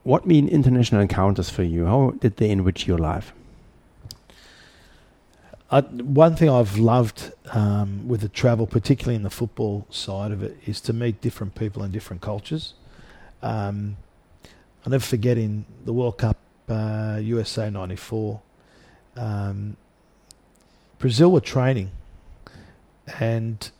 What 0.02 0.26
mean 0.26 0.48
international 0.48 1.00
encounters 1.00 1.50
for 1.50 1.62
you? 1.62 1.86
How 1.86 2.14
did 2.20 2.36
they 2.36 2.50
enrich 2.50 2.86
your 2.86 2.98
life? 2.98 3.32
One 5.68 6.36
thing 6.36 6.48
I've 6.48 6.78
loved 6.78 7.32
um, 7.50 8.06
with 8.06 8.20
the 8.20 8.28
travel, 8.28 8.68
particularly 8.68 9.16
in 9.16 9.24
the 9.24 9.30
football 9.30 9.84
side 9.90 10.30
of 10.30 10.40
it, 10.42 10.56
is 10.64 10.80
to 10.82 10.92
meet 10.92 11.20
different 11.20 11.56
people 11.56 11.82
and 11.82 11.92
different 11.92 12.22
cultures. 12.22 12.74
Um, 13.42 13.96
I'll 14.84 14.92
never 14.92 15.04
forget 15.04 15.36
in 15.36 15.64
the 15.84 15.92
World 15.92 16.18
Cup 16.18 16.36
uh, 16.68 17.18
USA 17.20 17.68
'94, 17.68 18.40
um, 19.16 19.76
Brazil 20.98 21.32
were 21.32 21.40
training, 21.40 21.90
and 23.18 23.70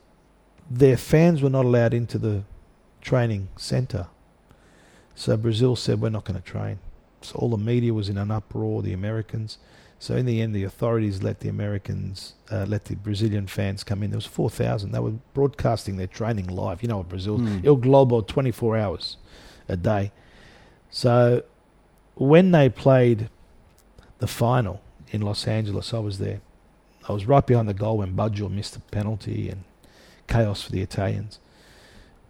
their 0.69 0.97
fans 0.97 1.41
were 1.41 1.51
not 1.51 1.65
allowed 1.65 1.95
into 1.95 2.19
the 2.19 2.43
training 3.01 3.49
centre. 3.57 4.09
So 5.17 5.37
Brazil 5.37 5.75
said, 5.75 6.01
"We're 6.01 6.11
not 6.11 6.25
going 6.25 6.41
to 6.41 6.45
train." 6.45 6.79
So 7.23 7.37
all 7.41 7.51
the 7.51 7.57
media 7.57 7.93
was 7.93 8.09
in 8.09 8.19
an 8.19 8.31
uproar. 8.31 8.83
The 8.83 8.93
Americans. 8.93 9.59
So 9.99 10.15
in 10.15 10.27
the 10.27 10.43
end, 10.43 10.55
the 10.55 10.63
authorities 10.63 11.23
let 11.23 11.41
the 11.41 11.49
Americans, 11.49 12.35
uh, 12.53 12.67
let 12.69 12.85
the 12.85 12.97
Brazilian 12.97 13.47
fans 13.47 13.83
come 13.83 14.03
in. 14.03 14.11
There 14.11 14.19
was 14.19 14.27
four 14.27 14.51
thousand. 14.51 14.93
They 14.93 15.01
were 15.01 15.15
broadcasting 15.33 15.97
their 15.97 16.07
training 16.07 16.49
live. 16.49 16.83
You 16.83 16.89
know 16.89 16.99
what 16.99 17.09
Brazil? 17.09 17.39
Mm. 17.39 17.65
Il 17.65 17.77
Globo, 17.77 18.21
twenty 18.21 18.53
four 18.53 18.77
hours 18.77 19.17
a 19.69 19.77
day. 19.77 20.13
So 20.91 21.43
when 22.15 22.51
they 22.51 22.69
played 22.69 23.31
the 24.19 24.27
final 24.27 24.83
in 25.11 25.23
Los 25.23 25.49
Angeles, 25.49 25.95
I 25.95 25.99
was 25.99 26.19
there. 26.19 26.41
I 27.09 27.13
was 27.13 27.25
right 27.25 27.47
behind 27.47 27.69
the 27.69 27.75
goal 27.75 27.99
when 27.99 28.15
Baggio 28.15 28.51
missed 28.51 28.75
the 28.75 28.81
penalty 28.81 29.49
and 29.49 29.65
chaos 30.27 30.63
for 30.63 30.73
the 30.73 30.83
Italians. 30.83 31.39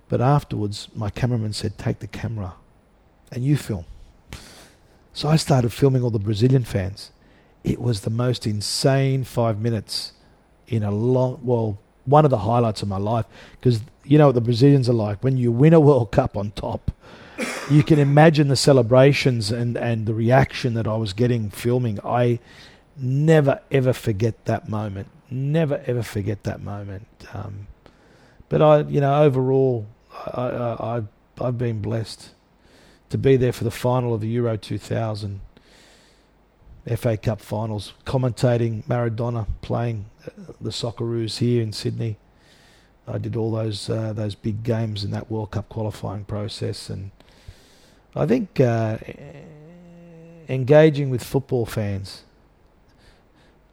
But 0.09 0.21
afterwards, 0.21 0.89
my 0.95 1.11
cameraman 1.11 1.53
said, 1.53 1.79
"Take 1.79 1.99
the 1.99 2.07
camera, 2.07 2.55
and 3.33 3.45
you 3.45 3.57
film." 3.57 3.85
So 5.17 5.31
I 5.31 5.37
started 5.37 5.73
filming 5.73 6.03
all 6.03 6.11
the 6.11 6.19
Brazilian 6.19 6.65
fans. 6.65 7.11
It 7.65 7.81
was 7.81 8.03
the 8.03 8.11
most 8.11 8.47
insane 8.47 9.25
five 9.25 9.59
minutes 9.59 10.13
in 10.69 10.83
a 10.83 10.91
long, 10.91 11.41
well, 11.43 11.79
one 12.05 12.27
of 12.27 12.31
the 12.31 12.39
highlights 12.41 12.83
of 12.83 12.89
my 12.89 12.99
life. 12.99 13.25
Because 13.53 13.81
you 14.05 14.19
know 14.19 14.27
what 14.27 14.35
the 14.35 14.43
Brazilians 14.43 14.91
are 14.91 14.93
like. 14.93 15.25
When 15.25 15.39
you 15.39 15.51
win 15.51 15.73
a 15.73 15.81
World 15.81 16.13
Cup 16.13 16.37
on 16.37 16.51
top, 16.51 16.91
you 17.71 17.83
can 17.83 17.99
imagine 17.99 18.49
the 18.49 18.57
celebrations 18.57 19.51
and, 19.51 19.79
and 19.79 20.05
the 20.05 20.13
reaction 20.13 20.75
that 20.75 20.87
I 20.87 20.97
was 20.97 21.15
getting 21.15 21.49
filming. 21.49 21.99
I 22.05 22.39
never, 22.97 23.63
ever 23.71 23.95
forget 23.95 24.45
that 24.45 24.69
moment. 24.69 25.09
Never, 25.31 25.83
ever 25.87 26.03
forget 26.03 26.45
that 26.45 26.61
moment. 26.61 27.07
Um, 27.33 27.69
but 28.51 28.61
I, 28.61 28.81
you 28.81 29.01
know, 29.01 29.23
overall, 29.23 29.87
I, 30.13 30.41
I, 30.43 30.99
I, 30.99 31.03
I've 31.41 31.57
been 31.57 31.81
blessed 31.81 32.33
to 33.11 33.19
be 33.19 33.37
there 33.37 33.53
for 33.53 33.65
the 33.65 33.71
final 33.71 34.15
of 34.15 34.21
the 34.21 34.29
Euro 34.29 34.57
2000 34.57 35.41
FA 36.95 37.17
Cup 37.17 37.41
finals, 37.41 37.95
commentating 38.05 38.85
Maradona 38.85 39.47
playing 39.61 40.07
uh, 40.25 40.53
the 40.61 40.71
Socceroos 40.71 41.39
here 41.39 41.61
in 41.61 41.73
Sydney. 41.73 42.17
I 43.09 43.19
did 43.19 43.35
all 43.35 43.51
those 43.51 43.91
uh, 43.91 44.13
those 44.13 44.35
big 44.35 44.63
games 44.63 45.05
in 45.05 45.11
that 45.11 45.31
World 45.31 45.53
Cup 45.53 45.69
qualifying 45.69 46.25
process, 46.25 46.89
and 46.89 47.11
I 48.15 48.27
think 48.27 48.61
uh, 48.61 48.99
engaging 50.49 51.11
with 51.11 51.25
football 51.25 51.67
fans. 51.67 52.23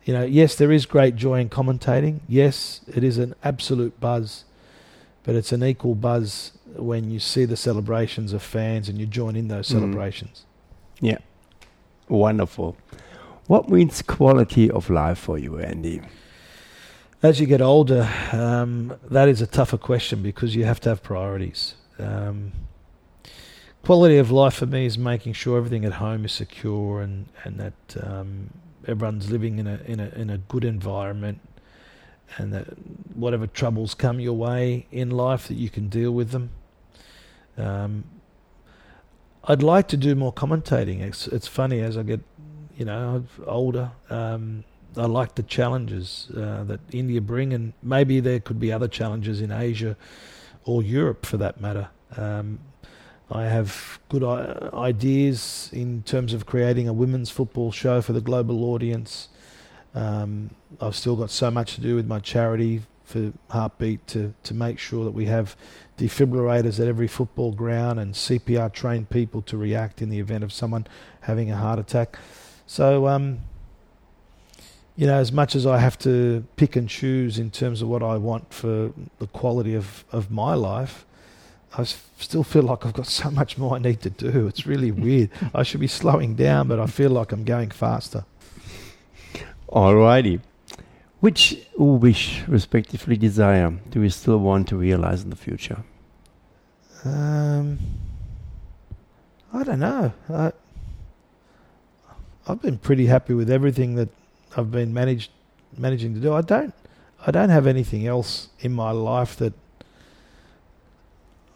You 0.06 0.13
know, 0.13 0.24
yes, 0.24 0.56
there 0.56 0.72
is 0.72 0.86
great 0.86 1.15
joy 1.15 1.39
in 1.39 1.50
commentating. 1.50 2.22
Yes, 2.28 2.82
it 2.88 3.04
is 3.04 3.17
an 3.17 3.36
absolute 3.43 4.00
buzz, 4.00 4.43
but 5.24 5.36
it's 5.36 5.52
an 5.52 5.64
equal 5.64 5.96
buzz 5.96 6.52
when 6.76 7.10
you 7.12 7.20
see 7.20 7.46
the 7.46 7.56
celebrations 7.58 8.34
of 8.34 8.42
fans 8.42 8.90
and 8.90 9.00
you 9.00 9.06
join 9.06 9.36
in 9.36 9.48
those 9.48 9.68
Mm. 9.70 9.74
celebrations. 9.80 10.46
Yeah. 11.00 11.20
Wonderful. 12.10 12.76
What 13.48 13.70
means 13.70 14.02
quality 14.02 14.70
of 14.72 14.90
life 14.90 15.18
for 15.20 15.38
you, 15.38 15.60
Andy? 15.60 16.02
As 17.22 17.40
you 17.40 17.46
get 17.48 17.62
older, 17.62 18.10
um, 18.34 18.94
that 19.10 19.30
is 19.30 19.42
a 19.42 19.48
tougher 19.48 19.78
question 19.78 20.22
because 20.22 20.56
you 20.56 20.66
have 20.66 20.80
to 20.82 20.90
have 20.90 21.02
priorities. 21.04 21.76
Um, 21.98 22.52
quality 23.84 24.18
of 24.18 24.30
life 24.32 24.56
for 24.56 24.66
me 24.66 24.86
is 24.86 24.98
making 24.98 25.34
sure 25.34 25.58
everything 25.58 25.86
at 25.86 25.94
home 25.94 26.26
is 26.26 26.32
secure 26.34 27.02
and 27.02 27.28
and 27.44 27.58
that 27.60 27.74
um, 28.02 28.50
everyone's 28.88 29.30
living 29.32 29.60
in 29.60 29.68
a 29.68 29.80
in 29.86 30.00
a 30.00 30.10
in 30.10 30.30
a 30.30 30.38
good 30.38 30.66
environment, 30.66 31.40
and 32.38 32.54
that 32.54 32.66
whatever 33.16 33.48
troubles 33.48 33.94
come 33.94 34.20
your 34.20 34.34
way 34.34 34.88
in 34.92 35.12
life 35.12 35.48
that 35.48 35.56
you 35.56 35.70
can 35.70 35.90
deal 35.90 36.12
with 36.12 36.32
them. 36.32 36.50
Um, 37.58 38.06
I'd 39.46 39.64
like 39.64 39.88
to 39.90 39.98
do 39.98 40.16
more 40.16 40.34
commentating. 40.34 41.02
It's 41.02 41.28
it's 41.28 41.48
funny 41.48 41.82
as 41.82 41.98
I 41.98 42.04
get, 42.04 42.22
you 42.78 42.86
know, 42.86 43.26
older. 43.46 43.92
Um, 44.10 44.64
I 44.96 45.06
like 45.06 45.36
the 45.36 45.44
challenges 45.44 46.28
uh, 46.36 46.64
that 46.66 46.80
India 46.92 47.20
bring, 47.20 47.54
and 47.54 47.74
maybe 47.82 48.20
there 48.20 48.40
could 48.40 48.60
be 48.60 48.72
other 48.72 48.88
challenges 48.88 49.42
in 49.42 49.52
Asia 49.52 49.98
or 50.66 50.82
Europe 50.82 51.26
for 51.26 51.38
that 51.38 51.60
matter. 51.60 51.90
Um, 52.16 52.60
I 53.32 53.46
have 53.46 54.00
good 54.10 54.24
ideas 54.74 55.70
in 55.74 56.04
terms 56.04 56.34
of 56.34 56.46
creating 56.46 56.88
a 56.88 56.94
women's 56.94 57.30
football 57.30 57.72
show 57.72 58.02
for 58.02 58.14
the 58.14 58.22
global 58.22 58.64
audience. 58.66 59.30
Um, 59.96 60.50
I've 60.82 60.96
still 60.96 61.16
got 61.16 61.30
so 61.30 61.52
much 61.52 61.76
to 61.76 61.82
do 61.82 61.96
with 61.96 62.08
my 62.08 62.20
charity 62.20 62.82
for 63.04 63.32
Heartbeat 63.50 64.08
to, 64.08 64.34
to 64.44 64.54
make 64.54 64.80
sure 64.80 65.04
that 65.06 65.12
we 65.12 65.26
have 65.26 65.56
defibrillators 65.98 66.80
at 66.80 66.88
every 66.88 67.08
football 67.08 67.52
ground 67.52 68.00
and 68.00 68.14
CPR 68.14 68.74
trained 68.74 69.10
people 69.10 69.42
to 69.44 69.58
react 69.58 70.02
in 70.02 70.10
the 70.10 70.20
event 70.20 70.44
of 70.44 70.52
someone 70.52 70.88
having 71.22 71.52
a 71.52 71.58
heart 71.58 71.80
attack. 71.80 72.18
So, 72.66 73.08
um, 73.08 73.42
you 74.96 75.06
know, 75.08 75.16
as 75.16 75.32
much 75.32 75.56
as 75.56 75.66
I 75.66 75.80
have 75.80 75.98
to 76.00 76.46
pick 76.56 76.76
and 76.76 76.88
choose 76.88 77.40
in 77.40 77.52
terms 77.52 77.82
of 77.82 77.88
what 77.88 78.04
I 78.04 78.18
want 78.18 78.54
for 78.54 78.94
the 79.20 79.28
quality 79.28 79.76
of, 79.76 80.06
of 80.12 80.32
my 80.32 80.54
life, 80.54 81.06
I 81.76 81.84
still 81.84 82.44
feel 82.44 82.64
like 82.64 82.86
I've 82.86 82.94
got 82.94 83.08
so 83.08 83.32
much 83.32 83.58
more 83.58 83.76
I 83.76 83.80
need 83.80 84.02
to 84.02 84.10
do. 84.10 84.48
It's 84.48 84.68
really 84.68 84.92
weird. 85.06 85.30
I 85.54 85.64
should 85.64 85.80
be 85.80 85.88
slowing 85.88 86.36
down, 86.36 86.68
but 86.68 86.80
I 86.80 86.86
feel 86.86 87.10
like 87.10 87.32
I'm 87.32 87.44
going 87.44 87.72
faster. 87.72 88.26
Alrighty. 89.74 90.40
Which 91.20 91.58
wish, 91.78 92.44
respectively 92.48 93.18
desire, 93.18 93.72
do 93.90 94.02
we 94.02 94.10
still 94.10 94.38
want 94.38 94.68
to 94.68 94.78
realize 94.78 95.24
in 95.24 95.32
the 95.32 95.36
future? 95.36 95.84
Um, 97.04 97.80
I 99.52 99.64
don't 99.64 99.80
know. 99.80 100.14
I, 100.30 100.52
I've 102.48 102.62
been 102.62 102.78
pretty 102.78 103.08
happy 103.08 103.34
with 103.34 103.50
everything 103.50 103.96
that 103.96 104.10
I've 104.56 104.70
been 104.70 104.94
managed 104.94 105.32
managing 105.76 106.14
to 106.14 106.20
do. 106.20 106.34
I 106.34 106.42
don't 106.42 106.74
I 107.26 107.32
don't 107.32 107.50
have 107.50 107.66
anything 107.66 108.06
else 108.06 108.50
in 108.60 108.74
my 108.74 108.92
life 108.92 109.36
that 109.38 109.54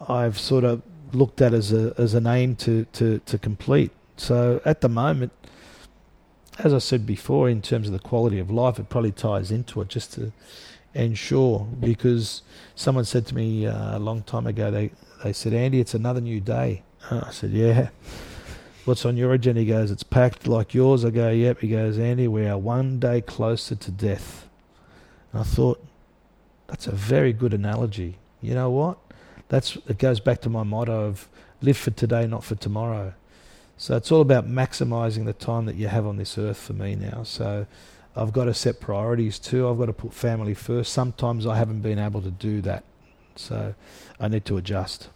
I've 0.08 0.38
sort 0.38 0.64
of 0.64 0.82
looked 1.12 1.40
at 1.40 1.54
as 1.54 1.72
a 1.72 1.94
as 1.98 2.14
an 2.14 2.26
aim 2.26 2.56
to, 2.56 2.84
to, 2.94 3.20
to 3.20 3.38
complete. 3.38 3.92
So 4.16 4.60
at 4.64 4.80
the 4.80 4.88
moment, 4.88 5.30
as 6.58 6.74
I 6.74 6.78
said 6.78 7.06
before, 7.06 7.48
in 7.48 7.62
terms 7.62 7.86
of 7.86 7.92
the 7.92 7.98
quality 7.98 8.38
of 8.38 8.50
life, 8.50 8.78
it 8.78 8.88
probably 8.88 9.12
ties 9.12 9.50
into 9.50 9.80
it 9.80 9.88
just 9.88 10.12
to 10.14 10.32
ensure 10.94 11.66
because 11.78 12.42
someone 12.74 13.04
said 13.04 13.26
to 13.26 13.34
me 13.34 13.66
uh, 13.66 13.96
a 13.96 14.00
long 14.00 14.22
time 14.22 14.46
ago 14.46 14.70
they 14.70 14.90
they 15.22 15.32
said 15.32 15.52
Andy 15.52 15.80
it's 15.80 15.94
another 15.94 16.20
new 16.20 16.40
day. 16.40 16.82
Uh, 17.10 17.22
I 17.26 17.30
said 17.30 17.50
yeah. 17.50 17.88
What's 18.84 19.04
on 19.04 19.16
your 19.16 19.34
agenda? 19.34 19.60
He 19.60 19.66
goes 19.66 19.90
it's 19.90 20.02
packed 20.02 20.46
like 20.48 20.74
yours. 20.74 21.04
I 21.04 21.10
go 21.10 21.30
yep. 21.30 21.60
He 21.60 21.68
goes 21.68 21.98
Andy 21.98 22.26
we 22.26 22.46
are 22.46 22.58
one 22.58 22.98
day 22.98 23.20
closer 23.20 23.76
to 23.76 23.90
death. 23.90 24.48
And 25.32 25.42
I 25.42 25.44
thought 25.44 25.84
that's 26.66 26.86
a 26.86 26.92
very 26.92 27.32
good 27.32 27.54
analogy. 27.54 28.18
You 28.40 28.54
know 28.54 28.70
what? 28.70 28.98
That's 29.48 29.76
it 29.86 29.98
goes 29.98 30.20
back 30.20 30.40
to 30.42 30.48
my 30.48 30.62
motto 30.62 31.04
of 31.04 31.28
live 31.60 31.76
for 31.76 31.90
today 31.90 32.26
not 32.26 32.44
for 32.44 32.54
tomorrow 32.54 33.14
so 33.78 33.96
it's 33.96 34.12
all 34.12 34.20
about 34.20 34.46
maximizing 34.46 35.24
the 35.24 35.32
time 35.32 35.64
that 35.64 35.76
you 35.76 35.88
have 35.88 36.06
on 36.06 36.18
this 36.18 36.36
earth 36.36 36.58
for 36.58 36.74
me 36.74 36.94
now 36.94 37.22
so 37.22 37.66
I've 38.18 38.32
got 38.32 38.46
to 38.46 38.54
set 38.54 38.80
priorities 38.80 39.38
too. 39.38 39.68
I've 39.68 39.78
got 39.78 39.86
to 39.86 39.92
put 39.92 40.12
family 40.12 40.52
first. 40.52 40.92
Sometimes 40.92 41.46
I 41.46 41.56
haven't 41.56 41.82
been 41.82 42.00
able 42.00 42.20
to 42.22 42.32
do 42.32 42.60
that. 42.62 42.82
So 43.36 43.74
I 44.18 44.26
need 44.26 44.44
to 44.46 44.56
adjust. 44.56 45.08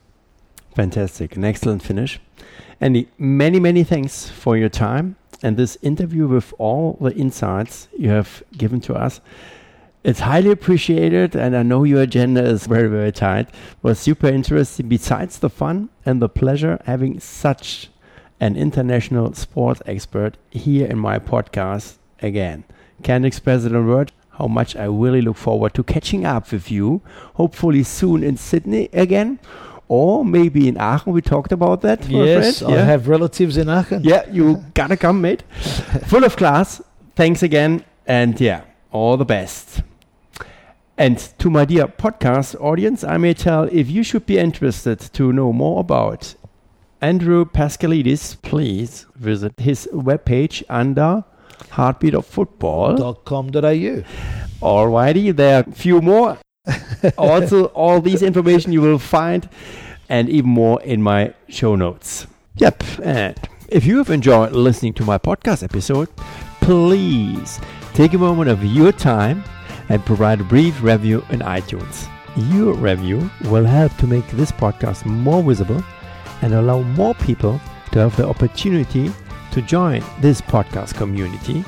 Fantastic. 0.77 1.35
An 1.35 1.45
excellent 1.45 1.83
finish. 1.83 2.21
Andy, 2.81 3.09
many, 3.19 3.59
many 3.59 3.83
thanks 3.83 4.29
for 4.29 4.57
your 4.57 4.69
time 4.69 5.17
and 5.43 5.57
this 5.57 5.77
interview 5.83 6.29
with 6.29 6.55
all 6.59 6.97
the 7.01 7.13
insights 7.15 7.89
you 7.99 8.11
have 8.11 8.45
given 8.57 8.81
to 8.83 8.95
us. 8.95 9.21
It's 10.05 10.21
highly 10.21 10.51
appreciated, 10.51 11.37
and 11.37 11.57
I 11.57 11.63
know 11.63 11.85
your 11.85 12.03
agenda 12.03 12.43
is 12.45 12.67
very, 12.67 12.89
very 12.89 13.13
tight. 13.13 13.49
It 13.49 13.55
was 13.83 14.01
super 14.01 14.27
interesting. 14.27 14.89
Besides 14.89 15.39
the 15.39 15.51
fun 15.51 15.91
and 16.05 16.21
the 16.21 16.29
pleasure, 16.29 16.81
having 16.87 17.21
such 17.21 17.89
an 18.43 18.57
international 18.57 19.33
sports 19.35 19.81
expert 19.87 20.37
here 20.51 20.85
in 20.85 20.99
my 20.99 21.17
podcast 21.17 21.99
again. 22.21 22.65
Can't 23.05 23.25
express 23.25 23.65
it 23.65 23.71
in 23.71 23.87
words 23.87 24.13
how 24.33 24.49
much 24.49 24.75
I 24.75 24.87
really 24.87 25.23
look 25.23 25.37
forward 25.37 25.75
to 25.75 25.85
catching 25.85 26.25
up 26.25 26.51
with 26.51 26.69
you, 26.69 27.03
hopefully 27.35 27.85
soon 27.85 28.25
in 28.25 28.37
Sydney 28.37 28.89
again, 28.93 29.39
or 29.87 30.25
maybe 30.25 30.67
in 30.67 30.77
Aachen. 30.77 31.13
We 31.13 31.23
talked 31.23 31.53
about 31.53 31.83
that. 31.83 32.09
yes. 32.09 32.63
I 32.63 32.73
yeah. 32.73 32.85
have 32.85 33.07
relatives 33.07 33.57
in 33.57 33.69
Aachen. 33.69 34.03
Yeah, 34.03 34.29
you 34.29 34.65
gotta 34.75 34.97
come, 34.97 35.21
mate. 35.21 35.43
Full 36.07 36.25
of 36.25 36.37
class. 36.37 36.83
Thanks 37.15 37.45
again, 37.45 37.85
and 38.09 38.41
yeah, 38.41 38.63
all 38.91 39.17
the 39.17 39.25
best. 39.25 39.83
And 40.99 41.17
to 41.39 41.49
my 41.49 41.65
dear 41.65 41.87
podcast 41.87 42.61
audience, 42.61 43.05
I 43.05 43.19
may 43.19 43.35
tell 43.35 43.69
if 43.71 43.89
you 43.89 44.03
should 44.03 44.27
be 44.27 44.39
interested 44.39 44.99
to 45.13 45.33
know 45.33 45.53
more 45.53 45.79
about 45.81 46.35
Andrew 47.03 47.45
Paschalidis, 47.45 48.41
please 48.43 49.07
visit 49.17 49.59
his 49.59 49.89
webpage 49.93 50.63
under 50.69 51.25
Heartbeat 51.71 52.15
of 52.15 52.25
Football. 52.25 52.95
Dot 52.95 53.25
com.au. 53.25 54.05
Alrighty, 54.63 55.35
there 55.35 55.57
are 55.57 55.69
a 55.69 55.73
few 55.73 56.01
more. 56.01 56.39
also, 57.19 57.65
all 57.75 58.01
these 58.01 58.23
information 58.23 58.71
you 58.71 58.81
will 58.81 59.01
find 59.01 59.49
and 60.09 60.29
even 60.29 60.51
more 60.51 60.81
in 60.83 61.03
my 61.03 61.35
show 61.49 61.75
notes. 61.75 62.29
Yep, 62.55 62.85
and 63.03 63.37
if 63.69 63.85
you 63.85 63.99
have 63.99 64.11
enjoyed 64.11 64.53
listening 64.53 64.95
to 64.95 65.05
my 65.05 65.19
podcast 65.19 65.65
episode, 65.65 66.09
please 66.61 67.59
take 67.95 68.13
a 68.13 68.19
moment 68.19 68.49
of 68.49 68.65
your 68.65 68.93
time 68.93 69.43
and 69.89 70.07
provide 70.07 70.41
a 70.41 70.45
brief 70.45 70.81
review 70.81 71.25
in 71.31 71.41
iTunes. 71.41 72.09
Your 72.55 72.75
review 72.75 73.29
will 73.47 73.65
help 73.65 73.97
to 73.97 74.07
make 74.07 74.27
this 74.29 74.53
podcast 74.53 75.05
more 75.05 75.43
visible 75.43 75.83
and 76.43 76.55
allow 76.55 76.83
more 76.83 77.15
people 77.15 77.61
to 77.93 77.99
have 77.99 78.17
the 78.17 78.29
opportunity 78.29 79.11
to 79.53 79.63
join 79.63 80.03
this 80.21 80.41
podcast 80.41 80.95
community 80.95 81.65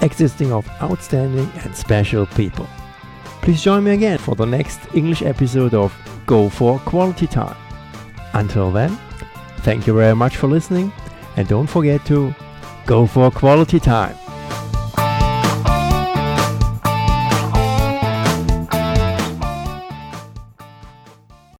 existing 0.00 0.52
of 0.52 0.68
outstanding 0.82 1.50
and 1.64 1.74
special 1.74 2.26
people. 2.26 2.68
Please 3.42 3.62
join 3.62 3.84
me 3.84 3.92
again 3.92 4.18
for 4.18 4.34
the 4.34 4.46
next 4.46 4.80
English 4.94 5.22
episode 5.22 5.74
of 5.74 5.94
Go 6.26 6.48
for 6.48 6.78
Quality 6.80 7.26
Time. 7.26 7.56
Until 8.32 8.70
then, 8.70 8.98
thank 9.58 9.86
you 9.86 9.94
very 9.94 10.14
much 10.14 10.36
for 10.36 10.48
listening 10.48 10.92
and 11.36 11.46
don't 11.48 11.66
forget 11.66 12.04
to 12.06 12.34
go 12.86 13.06
for 13.06 13.30
quality 13.30 13.80
time. 13.80 14.16